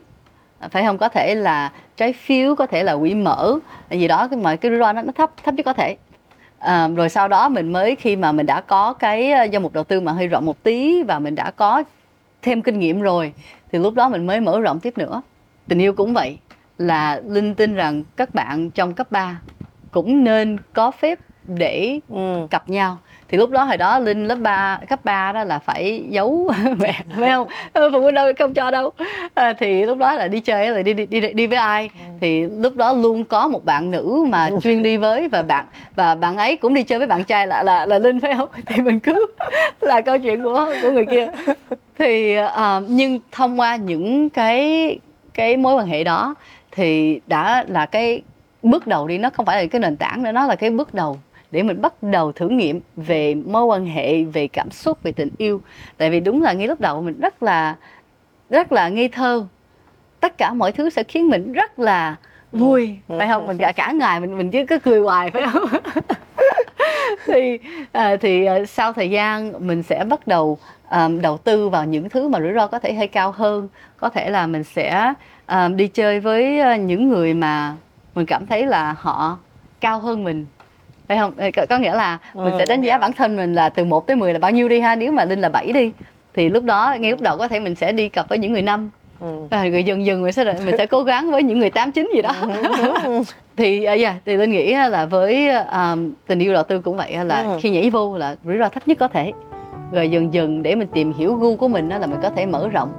[0.72, 3.60] phải không có thể là trái phiếu có thể là quỹ mở
[3.92, 5.98] gì đó mà cái rủi ro nó, nó thấp thấp nhất có thể
[6.60, 9.74] à, rồi sau đó mình mới khi mà mình đã có cái ờ, danh mục
[9.74, 11.84] đầu tư mà hơi rộng một tí và mình đã có
[12.42, 13.34] thêm kinh nghiệm rồi
[13.72, 15.22] thì lúc đó mình mới mở rộng tiếp nữa
[15.68, 16.38] tình yêu cũng vậy
[16.78, 19.42] là linh tin rằng các bạn trong cấp 3
[19.91, 22.47] cũng nên có phép để ừ.
[22.49, 22.97] cặp nhau
[23.30, 27.02] thì lúc đó hồi đó linh lớp 3 cấp 3 đó là phải giấu mẹ
[27.19, 28.91] phải không phụ huynh đâu không cho đâu
[29.34, 32.12] à, thì lúc đó là đi chơi là đi đi đi, đi với ai ừ.
[32.21, 34.58] thì lúc đó luôn có một bạn nữ mà ừ.
[34.63, 37.63] chuyên đi với và bạn và bạn ấy cũng đi chơi với bạn trai là
[37.63, 39.25] là là linh phải không thì mình cứ
[39.82, 41.28] là câu chuyện của của người kia
[41.97, 44.99] thì uh, nhưng thông qua những cái
[45.34, 46.36] cái mối quan hệ đó
[46.71, 48.21] thì đã là cái
[48.63, 50.93] bước đầu đi nó không phải là cái nền tảng nữa nó là cái bước
[50.93, 51.17] đầu
[51.52, 55.30] để mình bắt đầu thử nghiệm về mối quan hệ về cảm xúc về tình
[55.38, 55.62] yêu.
[55.98, 57.76] Tại vì đúng là ngay lúc đầu mình rất là
[58.50, 59.45] rất là ngây thơ.
[60.19, 62.15] Tất cả mọi thứ sẽ khiến mình rất là
[62.52, 63.48] vui phải không?
[63.48, 65.69] Mình cả cả ngày mình mình chứ cứ cười hoài phải không?
[67.26, 67.60] Thì
[67.91, 70.58] à, thì à, sau thời gian mình sẽ bắt đầu
[70.89, 73.67] à, đầu tư vào những thứ mà rủi ro có thể hơi cao hơn.
[73.98, 75.13] Có thể là mình sẽ
[75.45, 77.76] à, đi chơi với ờ, những người mà
[78.19, 79.38] mình cảm thấy là họ
[79.82, 80.45] cao hơn mình.
[81.08, 81.34] Phải không?
[81.55, 84.15] Có, có nghĩa là mình sẽ đánh giá bản thân mình là từ 1 tới
[84.15, 84.95] 10 là bao nhiêu đi ha?
[84.95, 85.91] Nếu mà linh là 7 đi
[86.34, 88.62] thì lúc đó ngay lúc đầu có thể mình sẽ đi cặp với những người
[88.62, 88.89] năm.
[89.19, 89.47] Ừ.
[89.49, 92.12] à, rồi dần dần mình sẽ mình sẽ cố gắng với những người tám chín
[92.15, 92.36] gì đó.
[93.58, 97.25] Thì uh, yeah, thì linh nghĩ là với um, tình yêu đầu tư cũng vậy
[97.25, 97.58] là ừ.
[97.62, 99.32] khi nhảy vô là rủi ro thấp nhất có thể.
[99.91, 102.45] Rồi dần dần để mình tìm hiểu gu của mình đó là mình có thể
[102.45, 102.89] mở rộng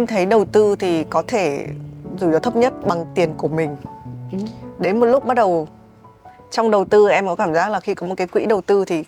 [0.00, 1.66] em thấy đầu tư thì có thể
[2.20, 3.76] rủi ro thấp nhất bằng tiền của mình
[4.78, 5.68] đến một lúc bắt đầu
[6.50, 8.84] trong đầu tư em có cảm giác là khi có một cái quỹ đầu tư
[8.84, 9.04] thì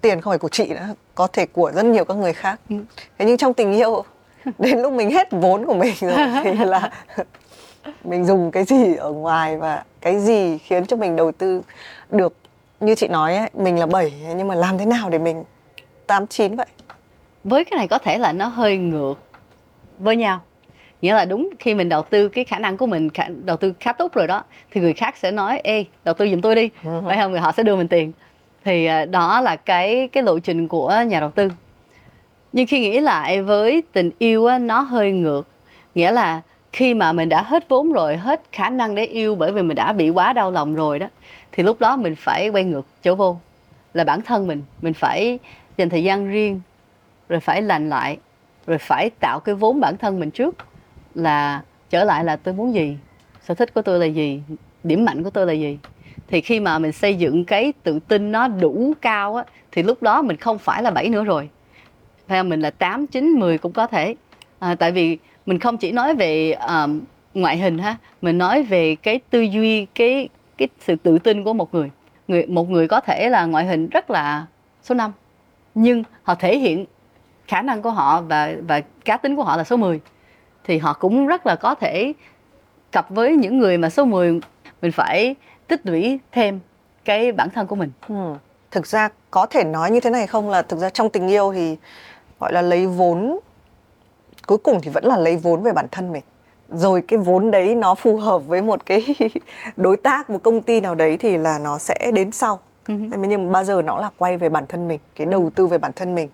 [0.00, 2.76] tiền không phải của chị nữa có thể của rất nhiều các người khác ừ.
[3.18, 4.04] thế nhưng trong tình yêu
[4.58, 6.90] đến lúc mình hết vốn của mình rồi thì là
[8.04, 11.62] mình dùng cái gì ở ngoài và cái gì khiến cho mình đầu tư
[12.10, 12.34] được
[12.80, 15.44] như chị nói ấy, mình là 7 nhưng mà làm thế nào để mình
[16.06, 16.66] 8 9 vậy?
[17.44, 19.23] Với cái này có thể là nó hơi ngược
[19.98, 20.40] với nhau.
[21.02, 23.72] Nghĩa là đúng khi mình đầu tư cái khả năng của mình khả, đầu tư
[23.80, 26.70] khá tốt rồi đó thì người khác sẽ nói ê đầu tư giùm tôi đi.
[26.88, 27.32] Uh phải không?
[27.32, 28.12] Người họ sẽ đưa mình tiền.
[28.64, 31.50] Thì uh, đó là cái cái lộ trình của nhà đầu tư.
[32.52, 35.48] Nhưng khi nghĩ lại với tình yêu á, nó hơi ngược.
[35.94, 36.40] Nghĩa là
[36.72, 39.74] khi mà mình đã hết vốn rồi hết khả năng để yêu bởi vì mình
[39.74, 41.06] đã bị quá đau lòng rồi đó
[41.52, 43.36] thì lúc đó mình phải quay ngược chỗ vô.
[43.94, 44.62] Là bản thân mình.
[44.82, 45.38] Mình phải
[45.76, 46.60] dành thời gian riêng
[47.28, 48.18] rồi phải lành lại
[48.66, 50.54] rồi phải tạo cái vốn bản thân mình trước
[51.14, 52.96] là trở lại là tôi muốn gì
[53.42, 54.42] sở thích của tôi là gì
[54.84, 55.78] điểm mạnh của tôi là gì.
[56.28, 60.02] Thì khi mà mình xây dựng cái tự tin nó đủ cao á thì lúc
[60.02, 61.48] đó mình không phải là bảy nữa rồi.
[62.26, 64.14] Hay mình là 8, 9, 10 cũng có thể.
[64.58, 67.00] À, tại vì mình không chỉ nói về um,
[67.34, 71.52] ngoại hình ha mình nói về cái tư duy cái cái sự tự tin của
[71.52, 71.90] một người.
[72.28, 74.46] Người một người có thể là ngoại hình rất là
[74.82, 75.12] số 5
[75.74, 76.84] nhưng họ thể hiện
[77.48, 80.00] khả năng của họ và và cá tính của họ là số 10
[80.64, 82.12] thì họ cũng rất là có thể
[82.92, 84.40] cặp với những người mà số 10
[84.82, 85.34] mình phải
[85.68, 86.60] tích lũy thêm
[87.04, 87.90] cái bản thân của mình.
[88.08, 88.34] Ừ.
[88.70, 91.52] Thực ra có thể nói như thế này không là thực ra trong tình yêu
[91.54, 91.76] thì
[92.40, 93.38] gọi là lấy vốn,
[94.46, 96.22] cuối cùng thì vẫn là lấy vốn về bản thân mình
[96.68, 99.14] rồi cái vốn đấy nó phù hợp với một cái
[99.76, 103.26] đối tác, một công ty nào đấy thì là nó sẽ đến sau uh-huh.
[103.28, 105.78] nhưng mà bao giờ nó là quay về bản thân mình cái đầu tư về
[105.78, 106.28] bản thân mình.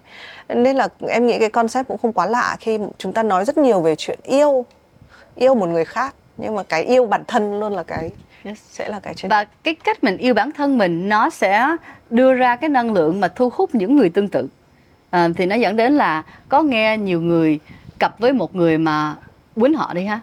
[0.48, 3.58] Nên là em nghĩ cái concept cũng không quá lạ khi chúng ta nói rất
[3.58, 4.66] nhiều về chuyện yêu
[5.34, 6.14] yêu một người khác.
[6.36, 8.10] Nhưng mà cái yêu bản thân luôn là cái
[8.44, 8.58] yes.
[8.70, 11.76] sẽ là cái trên và cái cách mình yêu bản thân mình nó sẽ
[12.10, 14.48] đưa ra cái năng lượng mà thu hút những người tương tự.
[15.10, 17.60] À, thì nó dẫn đến là có nghe nhiều người
[17.98, 19.16] cặp với một người mà
[19.54, 20.20] quýnh họ đi ha.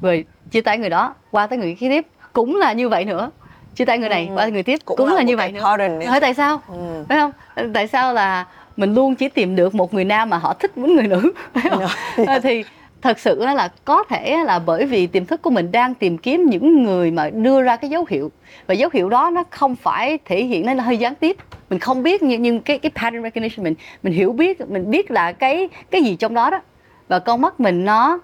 [0.00, 2.06] Rồi chia tay người đó qua tới người kế tiếp.
[2.32, 3.30] Cũng là như vậy nữa
[3.74, 4.34] chia tay người này ừ.
[4.34, 5.52] qua người tiếp cũng, cũng là, là như vậy.
[5.52, 5.60] nữa
[6.06, 6.60] hỏi tại sao?
[6.68, 7.04] Ừ.
[7.08, 7.32] phải không?
[7.72, 10.94] Tại sao là mình luôn chỉ tìm được một người nam mà họ thích muốn
[10.94, 11.32] người nữ?
[12.26, 12.64] Ờ, thì
[13.02, 16.46] thật sự là có thể là bởi vì tiềm thức của mình đang tìm kiếm
[16.46, 18.30] những người mà đưa ra cái dấu hiệu.
[18.66, 21.36] Và dấu hiệu đó nó không phải thể hiện nó là hơi gián tiếp.
[21.70, 25.10] Mình không biết nhưng, nhưng cái cái pattern recognition mình mình hiểu biết mình biết
[25.10, 26.60] là cái cái gì trong đó đó.
[27.08, 28.18] Và con mắt mình nó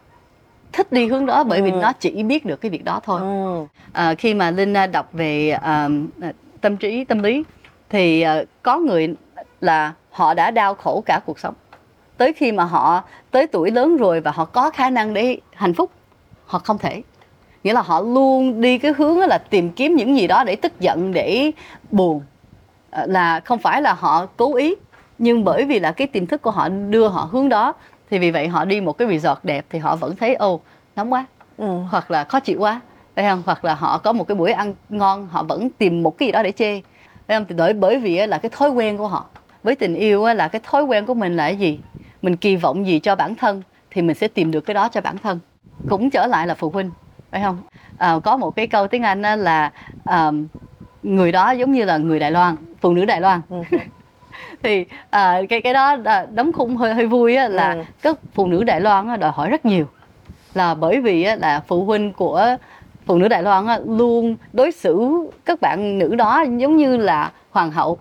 [0.76, 1.64] thích đi hướng đó bởi ừ.
[1.64, 3.66] vì nó chỉ biết được cái việc đó thôi ừ.
[3.92, 5.92] à, khi mà linh đọc về uh,
[6.60, 7.44] tâm trí tâm lý
[7.90, 9.14] thì uh, có người
[9.60, 11.54] là họ đã đau khổ cả cuộc sống
[12.16, 15.74] tới khi mà họ tới tuổi lớn rồi và họ có khả năng để hạnh
[15.74, 15.90] phúc
[16.46, 17.02] họ không thể
[17.64, 20.80] nghĩa là họ luôn đi cái hướng là tìm kiếm những gì đó để tức
[20.80, 21.50] giận để
[21.90, 22.22] buồn
[23.06, 24.74] là không phải là họ cố ý
[25.18, 27.74] nhưng bởi vì là cái tiềm thức của họ đưa họ hướng đó
[28.10, 30.60] thì vì vậy họ đi một cái resort đẹp thì họ vẫn thấy ô
[30.96, 31.26] nóng quá.
[31.58, 31.78] Ừ.
[31.90, 32.80] hoặc là khó chịu quá
[33.16, 33.42] phải không?
[33.46, 36.32] Hoặc là họ có một cái buổi ăn ngon họ vẫn tìm một cái gì
[36.32, 36.80] đó để chê.
[37.26, 37.44] Phải không?
[37.48, 39.26] Thì bởi bởi vì là cái thói quen của họ.
[39.62, 41.80] Với tình yêu là cái thói quen của mình là cái gì?
[42.22, 45.00] Mình kỳ vọng gì cho bản thân thì mình sẽ tìm được cái đó cho
[45.00, 45.38] bản thân.
[45.88, 46.90] Cũng trở lại là phụ huynh
[47.30, 47.58] phải không?
[47.98, 49.72] À, có một cái câu tiếng anh là
[50.04, 50.30] à,
[51.02, 53.40] người đó giống như là người đài loan phụ nữ đài loan.
[53.48, 53.62] Ừ.
[54.62, 55.96] thì à, cái cái đó
[56.34, 57.82] đóng khung hơi hơi vui á, là ừ.
[58.02, 59.86] các phụ nữ đài loan đòi hỏi rất nhiều.
[60.54, 62.56] Là bởi vì á, là phụ huynh của
[63.06, 65.10] phụ nữ đài loan á, luôn đối xử
[65.44, 67.98] các bạn nữ đó giống như là hoàng hậu.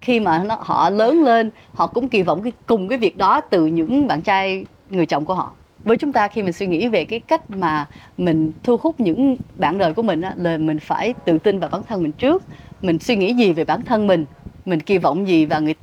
[0.00, 3.40] Khi mà nó, họ lớn lên họ cũng kỳ vọng cái cùng cái việc đó
[3.40, 5.52] từ những bạn trai người chồng của họ.
[5.84, 7.86] Với chúng ta khi mình suy nghĩ về cái cách mà
[8.18, 11.70] mình thu hút những bạn đời của mình á, là mình phải tự tin vào
[11.70, 12.42] bản thân mình trước.
[12.82, 14.24] Mình suy nghĩ gì về bản thân mình
[14.68, 15.74] mình kỳ vọng gì và người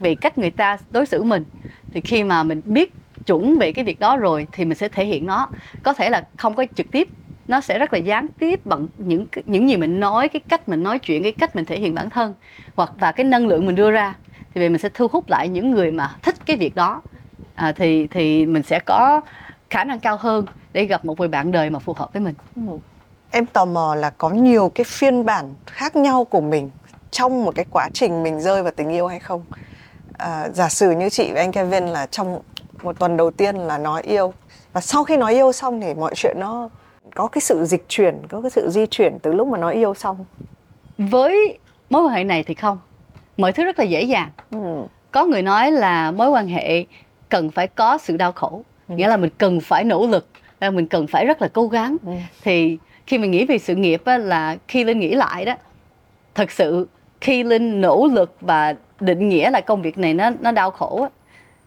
[0.00, 1.44] về cách người ta đối xử mình.
[1.92, 2.92] Thì khi mà mình biết
[3.26, 5.48] chuẩn bị cái việc đó rồi thì mình sẽ thể hiện nó.
[5.82, 7.08] Có thể là không có trực tiếp
[7.48, 10.82] nó sẽ rất là gián tiếp bằng những những gì mình nói cái cách mình
[10.82, 12.34] nói chuyện cái cách mình thể hiện bản thân
[12.76, 14.14] hoặc và cái năng lượng mình đưa ra.
[14.54, 17.02] Thì vì mình sẽ thu hút lại những người mà thích cái việc đó.
[17.54, 19.20] À, thì thì mình sẽ có
[19.70, 22.34] khả năng cao hơn để gặp một người bạn đời mà phù hợp với mình.
[23.30, 26.70] Em tò mò là có nhiều cái phiên bản khác nhau của mình
[27.12, 29.44] trong một cái quá trình mình rơi vào tình yêu hay không
[30.18, 32.40] à, giả sử như chị và anh Kevin là trong
[32.82, 34.32] một tuần đầu tiên là nói yêu
[34.72, 36.68] và sau khi nói yêu xong thì mọi chuyện nó
[37.14, 39.94] có cái sự dịch chuyển có cái sự di chuyển từ lúc mà nói yêu
[39.94, 40.24] xong
[40.98, 41.58] với
[41.90, 42.78] mối quan hệ này thì không
[43.36, 44.58] mọi thứ rất là dễ dàng ừ.
[45.10, 46.84] có người nói là mối quan hệ
[47.28, 48.94] cần phải có sự đau khổ ừ.
[48.96, 50.26] nghĩa là mình cần phải nỗ lực
[50.60, 52.12] mình cần phải rất là cố gắng ừ.
[52.42, 55.54] thì khi mình nghĩ về sự nghiệp á, là khi linh nghĩ lại đó
[56.34, 56.88] thật sự
[57.22, 61.02] khi linh nỗ lực và định nghĩa là công việc này nó nó đau khổ
[61.02, 61.08] á,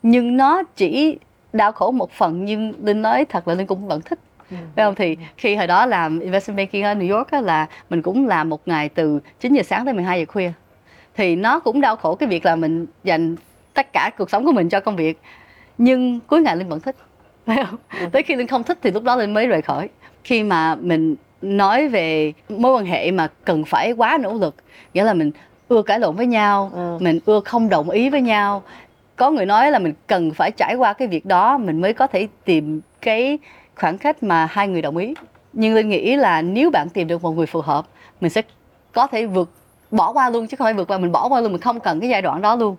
[0.03, 1.17] nhưng nó chỉ
[1.53, 4.19] đau khổ một phần nhưng linh nói thật là linh cũng vẫn thích
[4.51, 4.57] Ừ.
[4.75, 4.95] Phải không?
[4.95, 8.49] Thì khi hồi đó làm investment banking ở New York á, là mình cũng làm
[8.49, 10.51] một ngày từ 9 giờ sáng tới 12 giờ khuya.
[11.15, 13.35] Thì nó cũng đau khổ cái việc là mình dành
[13.73, 15.19] tất cả cuộc sống của mình cho công việc.
[15.77, 16.95] Nhưng cuối ngày Linh vẫn thích.
[17.45, 17.79] Phải không?
[17.99, 18.05] Ừ.
[18.11, 19.89] Tới khi Linh không thích thì lúc đó Linh mới rời khỏi.
[20.23, 24.55] Khi mà mình nói về mối quan hệ mà cần phải quá nỗ lực,
[24.93, 25.31] nghĩa là mình
[25.67, 26.97] ưa cãi lộn với nhau, ừ.
[27.01, 28.63] mình ưa không đồng ý với nhau.
[29.15, 32.07] Có người nói là mình cần phải trải qua cái việc đó mình mới có
[32.07, 33.39] thể tìm cái
[33.75, 35.13] khoảng cách mà hai người đồng ý
[35.53, 37.85] nhưng linh nghĩ là nếu bạn tìm được một người phù hợp
[38.21, 38.41] mình sẽ
[38.93, 39.49] có thể vượt
[39.91, 41.99] bỏ qua luôn chứ không phải vượt qua mình bỏ qua luôn mình không cần
[41.99, 42.75] cái giai đoạn đó luôn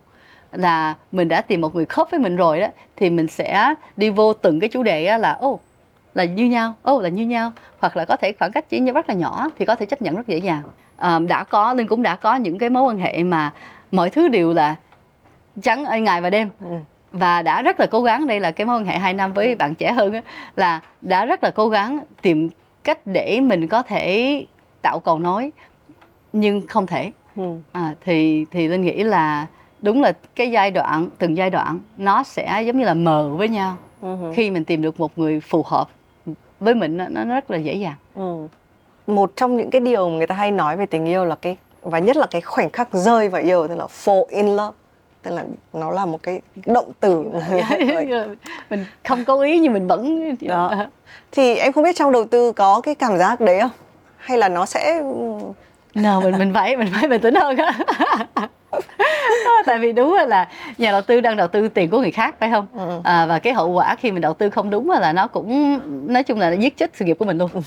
[0.53, 4.11] là mình đã tìm một người khớp với mình rồi đó thì mình sẽ đi
[4.11, 5.61] vô từng cái chủ đề là ô oh,
[6.17, 7.53] là như nhau ô oh, là như nhau.
[7.79, 10.17] Hoặc là có thể khoảng cách chỉ rất là nhỏ thì có thể chấp nhận
[10.17, 10.63] rất dễ dàng.
[10.97, 13.53] À, đã có linh cũng đã có những cái mối quan hệ mà
[13.93, 14.77] mọi thứ đều là
[15.63, 16.49] trắng ngày và đêm.
[16.61, 16.77] Ừ.
[17.13, 19.55] Và đã rất là cố gắng đây là cái mối quan hệ 2 năm với
[19.55, 20.21] bạn trẻ hơn á,
[20.57, 22.49] là đã rất là cố gắng tìm
[22.85, 24.45] cách để mình có thể
[24.83, 25.51] tạo cầu nối
[26.33, 27.13] nhưng không thể.
[27.37, 27.57] Ừ.
[27.73, 29.47] à, thì thì linh nghĩ là
[29.83, 33.49] đúng là cái giai đoạn từng giai đoạn nó sẽ giống như là mờ với
[33.49, 34.33] nhau ừ.
[34.35, 35.89] khi mình tìm được một người phù hợp
[36.61, 37.95] với mình nó, nó rất là dễ dàng.
[38.15, 38.47] Ừ.
[39.07, 41.99] một trong những cái điều người ta hay nói về tình yêu là cái và
[41.99, 44.77] nhất là cái khoảnh khắc rơi vào yêu tức là fall in love
[45.23, 47.25] tức là nó là một cái động từ.
[48.71, 50.87] Mình không có ý nhưng mình vẫn đó.
[51.33, 53.71] thì em không biết trong đầu tư có cái cảm giác đấy không?
[54.17, 55.03] Hay là nó sẽ
[55.95, 57.79] nào mình mình phải mình phải bình tĩnh hơn á
[59.67, 62.51] tại vì đúng là nhà đầu tư đang đầu tư tiền của người khác phải
[62.51, 62.67] không?
[62.75, 63.01] Ừ.
[63.05, 65.79] à, và cái hậu quả khi mình đầu tư không đúng là nó cũng
[66.13, 67.51] nói chung là nó giết chết sự nghiệp của mình luôn.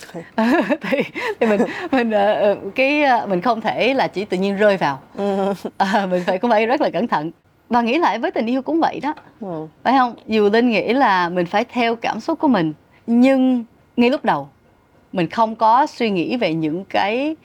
[0.81, 1.01] Thì,
[1.39, 4.77] thì mình mình ờ, ờ, cái ờ, mình không thể là chỉ tự nhiên rơi
[4.77, 4.99] vào.
[5.17, 5.53] Ừ.
[5.77, 7.31] à, mình phải cũng phải rất là cẩn thận.
[7.69, 9.13] Và nghĩ lại với tình yêu cũng vậy đó.
[9.41, 9.67] Ừ.
[9.83, 10.15] phải không?
[10.27, 12.73] Dù linh nghĩ là mình phải theo cảm xúc của mình
[13.07, 13.65] nhưng
[13.97, 14.49] ngay lúc đầu
[15.13, 17.35] mình không có suy nghĩ về những cái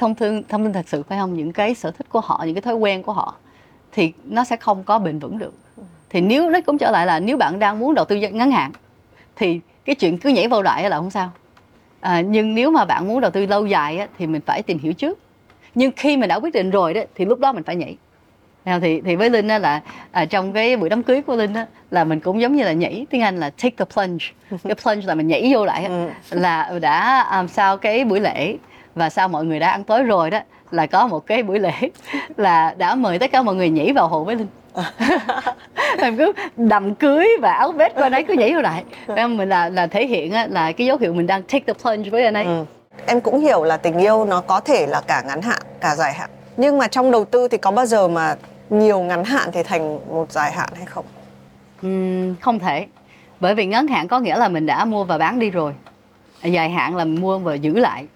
[0.00, 1.34] thông tin thông tin thật sự phải không?
[1.34, 3.34] Những cái sở thích của họ những cái thói quen của họ
[3.92, 5.54] thì nó sẽ không có bền vững được.
[6.10, 8.72] Thì nếu nó cũng trở lại là nếu bạn đang muốn đầu tư ngắn hạn
[9.36, 11.30] thì cái chuyện cứ nhảy vào đại là không sao.
[12.00, 14.78] À, nhưng nếu mà bạn muốn đầu tư lâu dài á, thì mình phải tìm
[14.78, 15.18] hiểu trước.
[15.74, 17.96] Nhưng khi mình đã quyết định rồi đó thì lúc đó mình phải nhảy.
[18.80, 21.66] Thì thì với linh á là à, trong cái buổi đám cưới của linh á
[21.90, 24.24] là mình cũng giống như là nhảy tiếng anh là take the plunge.
[24.64, 26.08] Cái plunge là mình nhảy vô lại ừ.
[26.30, 28.56] là đã làm sao cái buổi lễ
[29.00, 31.72] và sau mọi người đã ăn tối rồi đó là có một cái buổi lễ
[32.36, 34.46] là đã mời tất cả mọi người nhảy vào hồ với linh.
[35.98, 38.84] Em cứ đầm cưới và áo vest qua đấy cứ nhảy vô lại.
[39.16, 41.72] Em mình là là thể hiện á, là cái dấu hiệu mình đang take the
[41.82, 42.44] plunge với anh ấy.
[42.44, 42.64] Ừ.
[43.06, 46.12] em cũng hiểu là tình yêu nó có thể là cả ngắn hạn cả dài
[46.12, 46.30] hạn.
[46.56, 48.36] Nhưng mà trong đầu tư thì có bao giờ mà
[48.70, 51.04] nhiều ngắn hạn thì thành một dài hạn hay không?
[51.86, 52.86] Uhm, không thể.
[53.40, 55.72] Bởi vì ngắn hạn có nghĩa là mình đã mua và bán đi rồi.
[56.42, 58.06] Dài hạn là mua và giữ lại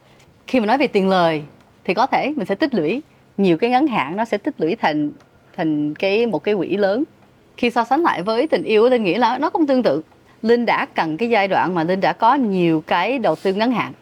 [0.46, 1.42] khi mà nói về tiền lời,
[1.85, 3.02] thì có thể mình sẽ tích lũy.
[3.37, 5.11] Nhiều cái ngắn hạn nó sẽ tích lũy thành
[5.57, 7.04] thành cái, một cái quỹ lớn.
[7.57, 10.02] Khi so sánh lại với tình yêu linh nghĩ là nó cũng tương tự.
[10.42, 13.72] Linh đã cần cái giai đoạn mà linh đã có nhiều cái đầu tư ngắn
[13.72, 13.92] hạn.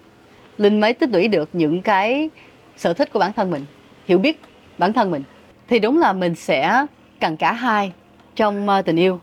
[0.59, 2.31] Linh mới tích lũy được những cái
[2.77, 3.65] sở thích của bản thân mình,
[4.07, 4.41] hiểu biết
[4.79, 5.23] bản thân mình.
[5.69, 6.87] Thì đúng là mình sẽ
[7.21, 7.93] cần cả hai
[8.37, 9.21] trong ờ, tình yêu.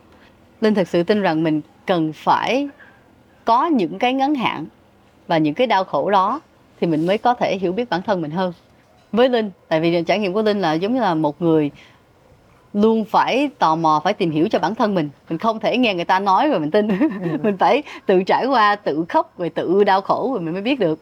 [0.62, 2.70] Linh thật sự tin rằng mình cần phải
[3.46, 4.66] có những cái ngắn hạn
[5.28, 6.42] và những cái đau khổ đó
[6.80, 8.54] thì mình mới có thể hiểu biết bản thân mình hơn.
[9.12, 11.72] Với linh tại vì trải nghiệm của linh là giống như là một người
[12.74, 15.10] luôn phải tò mò phải tìm hiểu cho bản thân mình.
[15.30, 16.88] Mình không thể nghe người ta nói rồi mình tin.
[16.88, 17.10] Ừ.
[17.44, 20.80] mình phải tự trải qua tự khóc rồi tự đau khổ rồi mình mới biết
[20.80, 21.00] được.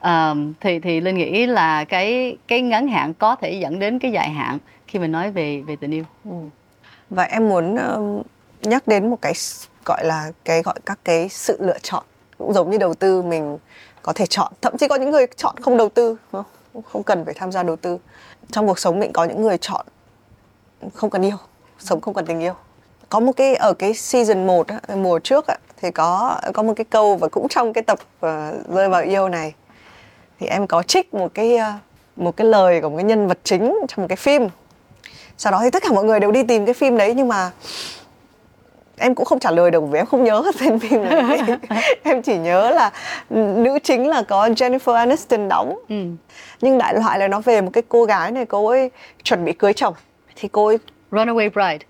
[0.00, 4.12] À, thì thì linh nghĩ là cái cái ngắn hạn có thể dẫn đến cái
[4.12, 6.04] dài hạn khi mình nói về về tình yêu.
[6.24, 6.30] Ừ.
[7.10, 8.26] và em muốn uh,
[8.62, 9.32] nhắc đến một cái
[9.84, 12.04] gọi là cái gọi các cái sự lựa chọn.
[12.38, 13.58] Cũng giống như đầu tư mình
[14.02, 14.52] có thể chọn.
[14.62, 16.44] Thậm chí có những người chọn không đầu tư không
[16.92, 17.98] không cần phải tham gia đầu tư.
[18.52, 19.86] Trong cuộc sống mình có những người chọn
[20.94, 21.36] không cần yêu
[21.78, 22.54] sống không cần tình yêu.
[23.08, 25.44] Có một cái ở cái season 1 mùa trước
[25.76, 28.30] thì có có một cái câu và cũng trong cái tập uh,
[28.68, 29.54] rơi vào yêu này
[30.40, 31.72] thì em có trích một cái ờ,
[32.16, 34.48] một cái lời của một cái nhân vật chính trong một cái phim.
[35.38, 37.50] Sau đó thì tất cả mọi người đều đi tìm cái phim đấy nhưng mà
[39.00, 41.40] em cũng không trả lời được vì em không nhớ tên phim này
[42.02, 42.90] em chỉ nhớ là
[43.30, 45.96] nữ chính là có Jennifer Aniston đóng ừ.
[46.60, 48.90] nhưng đại loại là nó về một cái cô gái này cô ấy
[49.22, 49.94] chuẩn bị cưới chồng
[50.36, 50.78] thì cô ấy
[51.10, 51.86] Runaway Bride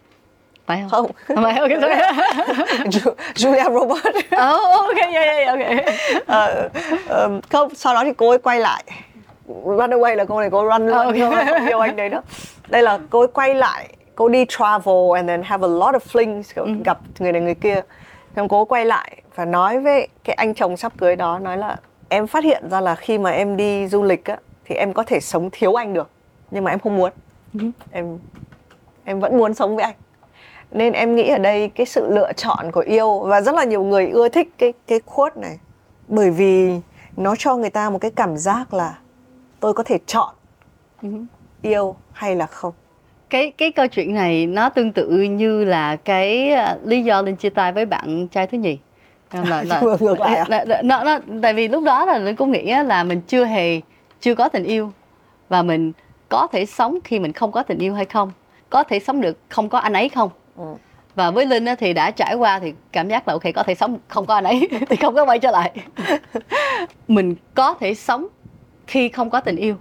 [0.67, 0.91] phải không?
[0.91, 1.37] Không.
[1.37, 3.01] Không phải, sorry.
[3.35, 4.19] Julia Roberts.
[4.19, 5.61] oh, ok, yeah, yeah, ok.
[6.21, 6.73] Uh,
[7.09, 8.85] um, không, sau đó thì cô ấy quay lại.
[9.65, 11.47] Runaway là cô này cô run luôn, oh, okay.
[11.47, 12.23] không yêu anh đấy đó.
[12.69, 13.89] Đây là cô ấy quay lại
[14.21, 16.73] cô đi travel and then have a lot of flings kiểu ừ.
[16.85, 17.81] gặp người này người kia
[18.37, 21.77] xong cô quay lại và nói với cái anh chồng sắp cưới đó nói là
[22.09, 25.03] em phát hiện ra là khi mà em đi du lịch á thì em có
[25.03, 26.11] thể sống thiếu anh được
[26.51, 27.13] nhưng mà em không muốn
[27.55, 27.61] ừ.
[27.93, 28.19] em
[29.05, 29.95] em vẫn muốn sống với anh
[30.71, 33.83] nên em nghĩ ở đây cái sự lựa chọn của yêu và rất là nhiều
[33.83, 35.59] người ưa thích cái cái quote này
[36.09, 36.81] bởi vì
[37.17, 38.99] nó cho người ta một cái cảm giác là
[39.61, 40.35] tôi có thể chọn
[41.03, 41.09] ừ.
[41.63, 42.73] yêu hay là không
[43.31, 47.37] cái cái câu chuyện này nó tương tự như là cái uh, lý do linh
[47.37, 48.79] chia tay với bạn trai thứ nhì
[49.33, 50.45] là, là, ngược lại à?
[50.49, 53.45] là, là, nó, nó, tại vì lúc đó là linh cũng nghĩ là mình chưa
[53.45, 53.81] hề
[54.21, 54.93] chưa có tình yêu
[55.49, 55.93] và mình
[56.29, 58.33] có thể sống khi mình không có tình yêu hay không
[58.71, 60.65] có thể sống được không có anh ấy không ừ.
[61.15, 63.99] và với linh thì đã trải qua thì cảm giác là ok có thể sống
[64.09, 65.73] không có anh ấy thì không có quay trở lại
[67.09, 68.27] mình có thể sống
[68.87, 69.77] khi không có tình yêu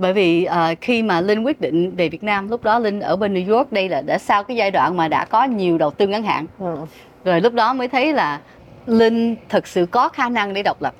[0.00, 3.16] bởi vì uh, khi mà linh quyết định về việt nam lúc đó linh ở
[3.16, 5.90] bên new york đây là đã sau cái giai đoạn mà đã có nhiều đầu
[5.90, 6.46] tư ngắn hạn.
[6.58, 6.76] Ừ.
[7.24, 8.40] rồi lúc đó mới thấy là
[8.86, 10.94] linh thực sự có khả năng để độc lập.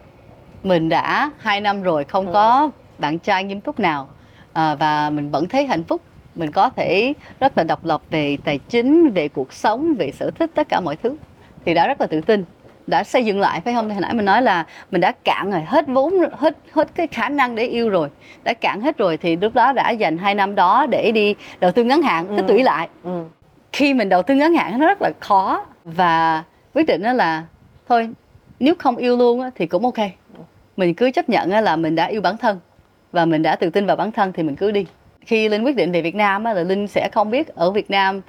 [0.63, 2.33] Mình đã hai năm rồi không ừ.
[2.33, 4.09] có bạn trai nghiêm túc nào
[4.51, 6.03] uh, và mình vẫn thấy hạnh phúc.
[6.35, 10.31] Mình có thể rất là độc lập về tài chính về cuộc sống về sở
[10.31, 11.17] thích tất cả mọi thứ.
[11.65, 12.45] Thì đã rất là tự tin
[12.91, 13.91] đã xây dựng lại phải không?
[13.91, 17.29] Hồi nãy mình nói là mình đã cạn rồi hết vốn hết hết cái khả
[17.29, 18.09] năng để yêu rồi.
[18.45, 21.73] Đã cạn hết rồi thì lúc đó đã dành hai năm đó để đi đầu
[21.73, 22.89] tư ngắn hạn tích lũy lại.
[23.05, 23.25] Ừ.
[23.73, 27.43] khi mình đầu tư ngắn hạn nó rất là khó và quyết định đó là
[27.89, 28.09] thôi
[28.61, 30.09] nếu không yêu luôn thì cũng ok.
[30.77, 32.61] Mình cứ chấp nhận là mình đã yêu bản thân
[33.13, 34.87] và mình đã tự tin vào bản thân thì mình cứ đi.
[35.27, 38.21] Khi linh quyết định về việt nam là linh sẽ không biết ở việt nam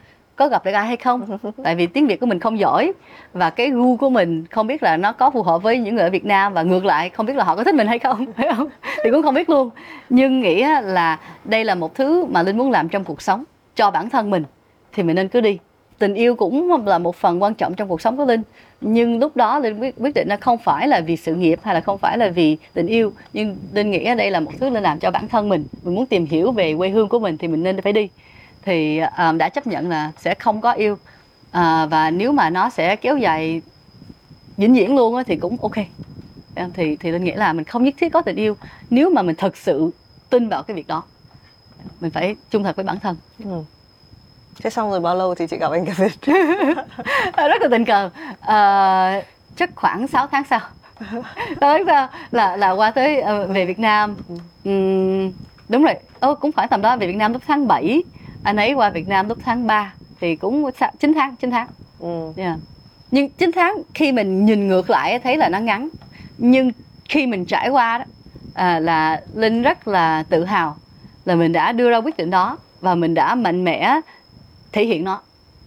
[0.41, 1.37] có gặp được ai hay không?
[1.63, 2.91] Tại vì tiếng việt của mình không giỏi
[3.33, 6.03] và cái gu của mình không biết là nó có phù hợp với những người
[6.03, 8.25] ở việt nam và ngược lại không biết là họ có thích mình hay không
[8.37, 8.67] phải không?
[9.03, 9.69] Thì cũng không biết luôn.
[10.09, 13.43] Nhưng nghĩ là đây là một thứ mà linh muốn làm trong cuộc sống
[13.75, 14.43] cho bản thân mình
[14.93, 15.57] thì mình nên cứ đi.
[15.99, 18.41] Tình yêu cũng là một phần quan trọng trong cuộc sống của linh.
[18.81, 21.75] Nhưng lúc đó linh quyết, quyết định là không phải là vì sự nghiệp hay
[21.75, 23.13] là không phải là vì tình yêu.
[23.33, 25.65] Nhưng linh nghĩ đây là một thứ linh làm cho bản thân mình.
[25.83, 28.09] Mình muốn tìm hiểu về quê hương của mình thì mình nên phải đi
[28.61, 30.97] thì um, đã chấp nhận là sẽ không có yêu.
[31.51, 33.61] À, và nếu mà nó sẽ kéo dài
[34.57, 35.85] vĩnh viễn luôn á, thì cũng ok.
[36.73, 38.57] Thì thì linh nghĩ là mình không nhất thiết có tình yêu
[38.89, 39.91] nếu mà mình thật sự
[40.29, 41.03] tin vào cái việc đó.
[42.01, 43.15] Mình phải trung thực với bản thân.
[43.43, 43.63] Ừ.
[44.63, 46.11] thế xong rồi bao lâu thì chị gặp anh Kevin
[47.37, 48.09] rất là tình cờ.
[48.39, 49.21] À,
[49.55, 50.59] chắc khoảng 6 tháng sau.
[51.59, 54.15] Tới sao là là qua tới về Việt Nam.
[54.63, 55.31] Um,
[55.69, 55.95] đúng rồi.
[56.19, 58.03] Ô, cũng khoảng tầm đó về Việt Nam lúc tháng 7
[58.43, 60.65] anh ấy qua Việt Nam lúc tháng 3 thì cũng
[60.99, 61.67] 9 tháng 9 tháng.
[61.99, 62.33] Ừ.
[62.37, 62.57] yeah.
[63.11, 65.89] nhưng 9 tháng khi mình nhìn ngược lại thấy là nó ngắn.
[66.37, 66.71] Nhưng
[67.09, 68.05] khi mình trải qua đó
[68.53, 70.75] à, là linh rất là tự hào
[71.25, 73.99] là mình đã đưa ra quyết định đó và mình đã mạnh mẽ
[74.71, 75.21] thể hiện nó.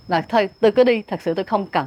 [0.08, 1.86] Là thôi tôi cứ đi thật sự tôi không cần.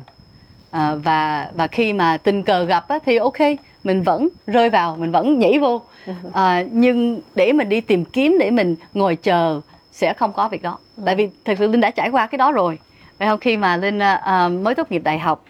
[0.72, 3.40] À, và và khi mà tình cờ gặp á, thì ok
[3.84, 5.82] mình vẫn rơi vào mình vẫn nhảy vô.
[6.34, 9.62] À, nhưng để mình đi tìm kiếm để mình ngồi chờ
[9.98, 10.78] sẽ không có việc đó.
[11.06, 12.80] Tại vì thật sự linh đã trải qua cái đó rồi.
[13.20, 15.44] Phải không khi mà linh uh, mới tốt nghiệp đại học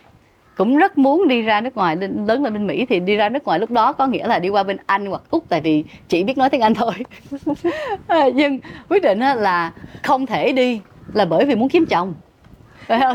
[0.58, 1.96] cũng rất muốn đi ra nước ngoài.
[1.96, 4.40] Linh lớn lên bên mỹ thì đi ra nước ngoài lúc đó có nghĩa là
[4.40, 6.94] đi qua bên anh hoặc úc tại vì chỉ biết nói tiếng anh thôi.
[8.36, 9.72] Nhưng quyết định là
[10.04, 10.82] không thể đi
[11.14, 12.14] là bởi vì muốn kiếm chồng.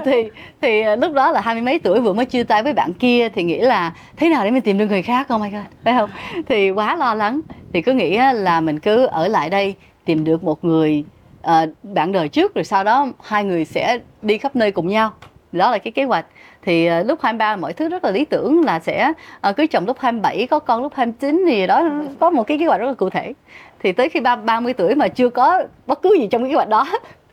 [0.05, 0.31] Thì
[0.61, 3.29] thì lúc đó là hai mươi mấy tuổi vừa mới chia tay với bạn kia
[3.29, 5.29] thì nghĩ là thế nào để mình tìm được người khác?
[5.29, 5.63] Không my god.
[5.85, 6.11] Phải không?
[6.49, 7.41] Thì quá lo lắng.
[7.73, 9.75] Thì cứ nghĩ là mình cứ ở lại đây
[10.05, 11.05] tìm được một người
[11.43, 15.13] à, bạn đời trước rồi sau đó hai người sẽ đi khắp nơi cùng nhau.
[15.53, 16.27] Đó là cái kế hoạch.
[16.63, 19.67] Thì à, lúc 23 mọi thứ rất là lý tưởng là sẽ ờ, à, cưới
[19.67, 21.89] chồng lúc 27 có con lúc 29 thì đó
[22.21, 23.33] có một cái kế hoạch rất là cụ thể.
[23.81, 26.55] Thì tới khi ba 30 tuổi mà chưa có bất cứ gì trong cái kế
[26.55, 26.87] hoạch đó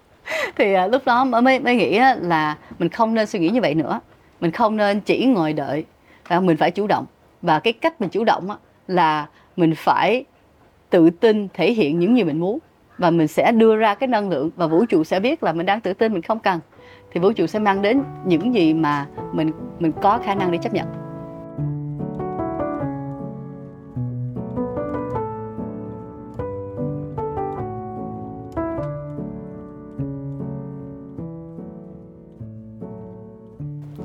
[0.56, 3.76] thì à, lúc đó mới mới nghĩ là mình không nên suy nghĩ như vậy
[3.76, 4.00] nữa.
[4.40, 5.86] Mình không nên chỉ ngồi đợi
[6.30, 7.06] mình phải chủ động.
[7.42, 8.50] Và cái cách mình chủ động
[8.88, 10.26] là mình phải
[10.90, 12.60] tự tin thể hiện những gì mình muốn
[13.00, 15.66] và mình sẽ đưa ra cái năng lượng và vũ trụ sẽ biết là mình
[15.66, 16.60] đang tự tin, mình không cần.
[17.12, 20.58] Thì vũ trụ sẽ mang đến những gì mà mình mình có khả năng để
[20.58, 20.86] chấp nhận.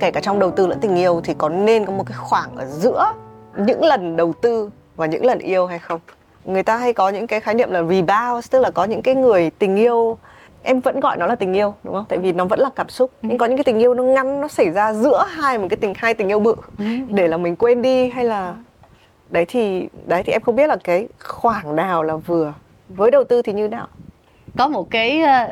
[0.00, 2.56] Kể cả trong đầu tư lẫn tình yêu thì có nên có một cái khoảng
[2.56, 3.12] ở giữa
[3.56, 6.00] những lần đầu tư và những lần yêu hay không?
[6.44, 9.14] Người ta hay có những cái khái niệm là rebound tức là có những cái
[9.14, 10.18] người tình yêu.
[10.62, 12.04] Em vẫn gọi nó là tình yêu đúng không?
[12.08, 13.10] Tại vì nó vẫn là cảm xúc.
[13.22, 13.28] Ừ.
[13.28, 15.76] nhưng có những cái tình yêu nó ngăn nó xảy ra giữa hai một cái
[15.76, 16.54] tình hai tình yêu bự.
[16.78, 16.84] Ừ.
[17.08, 18.54] để là mình quên đi hay là
[19.30, 22.54] đấy thì đấy thì em không biết là cái khoảng nào là vừa.
[22.88, 23.86] Với đầu tư thì như nào?
[24.58, 25.46] Có một cái ờ,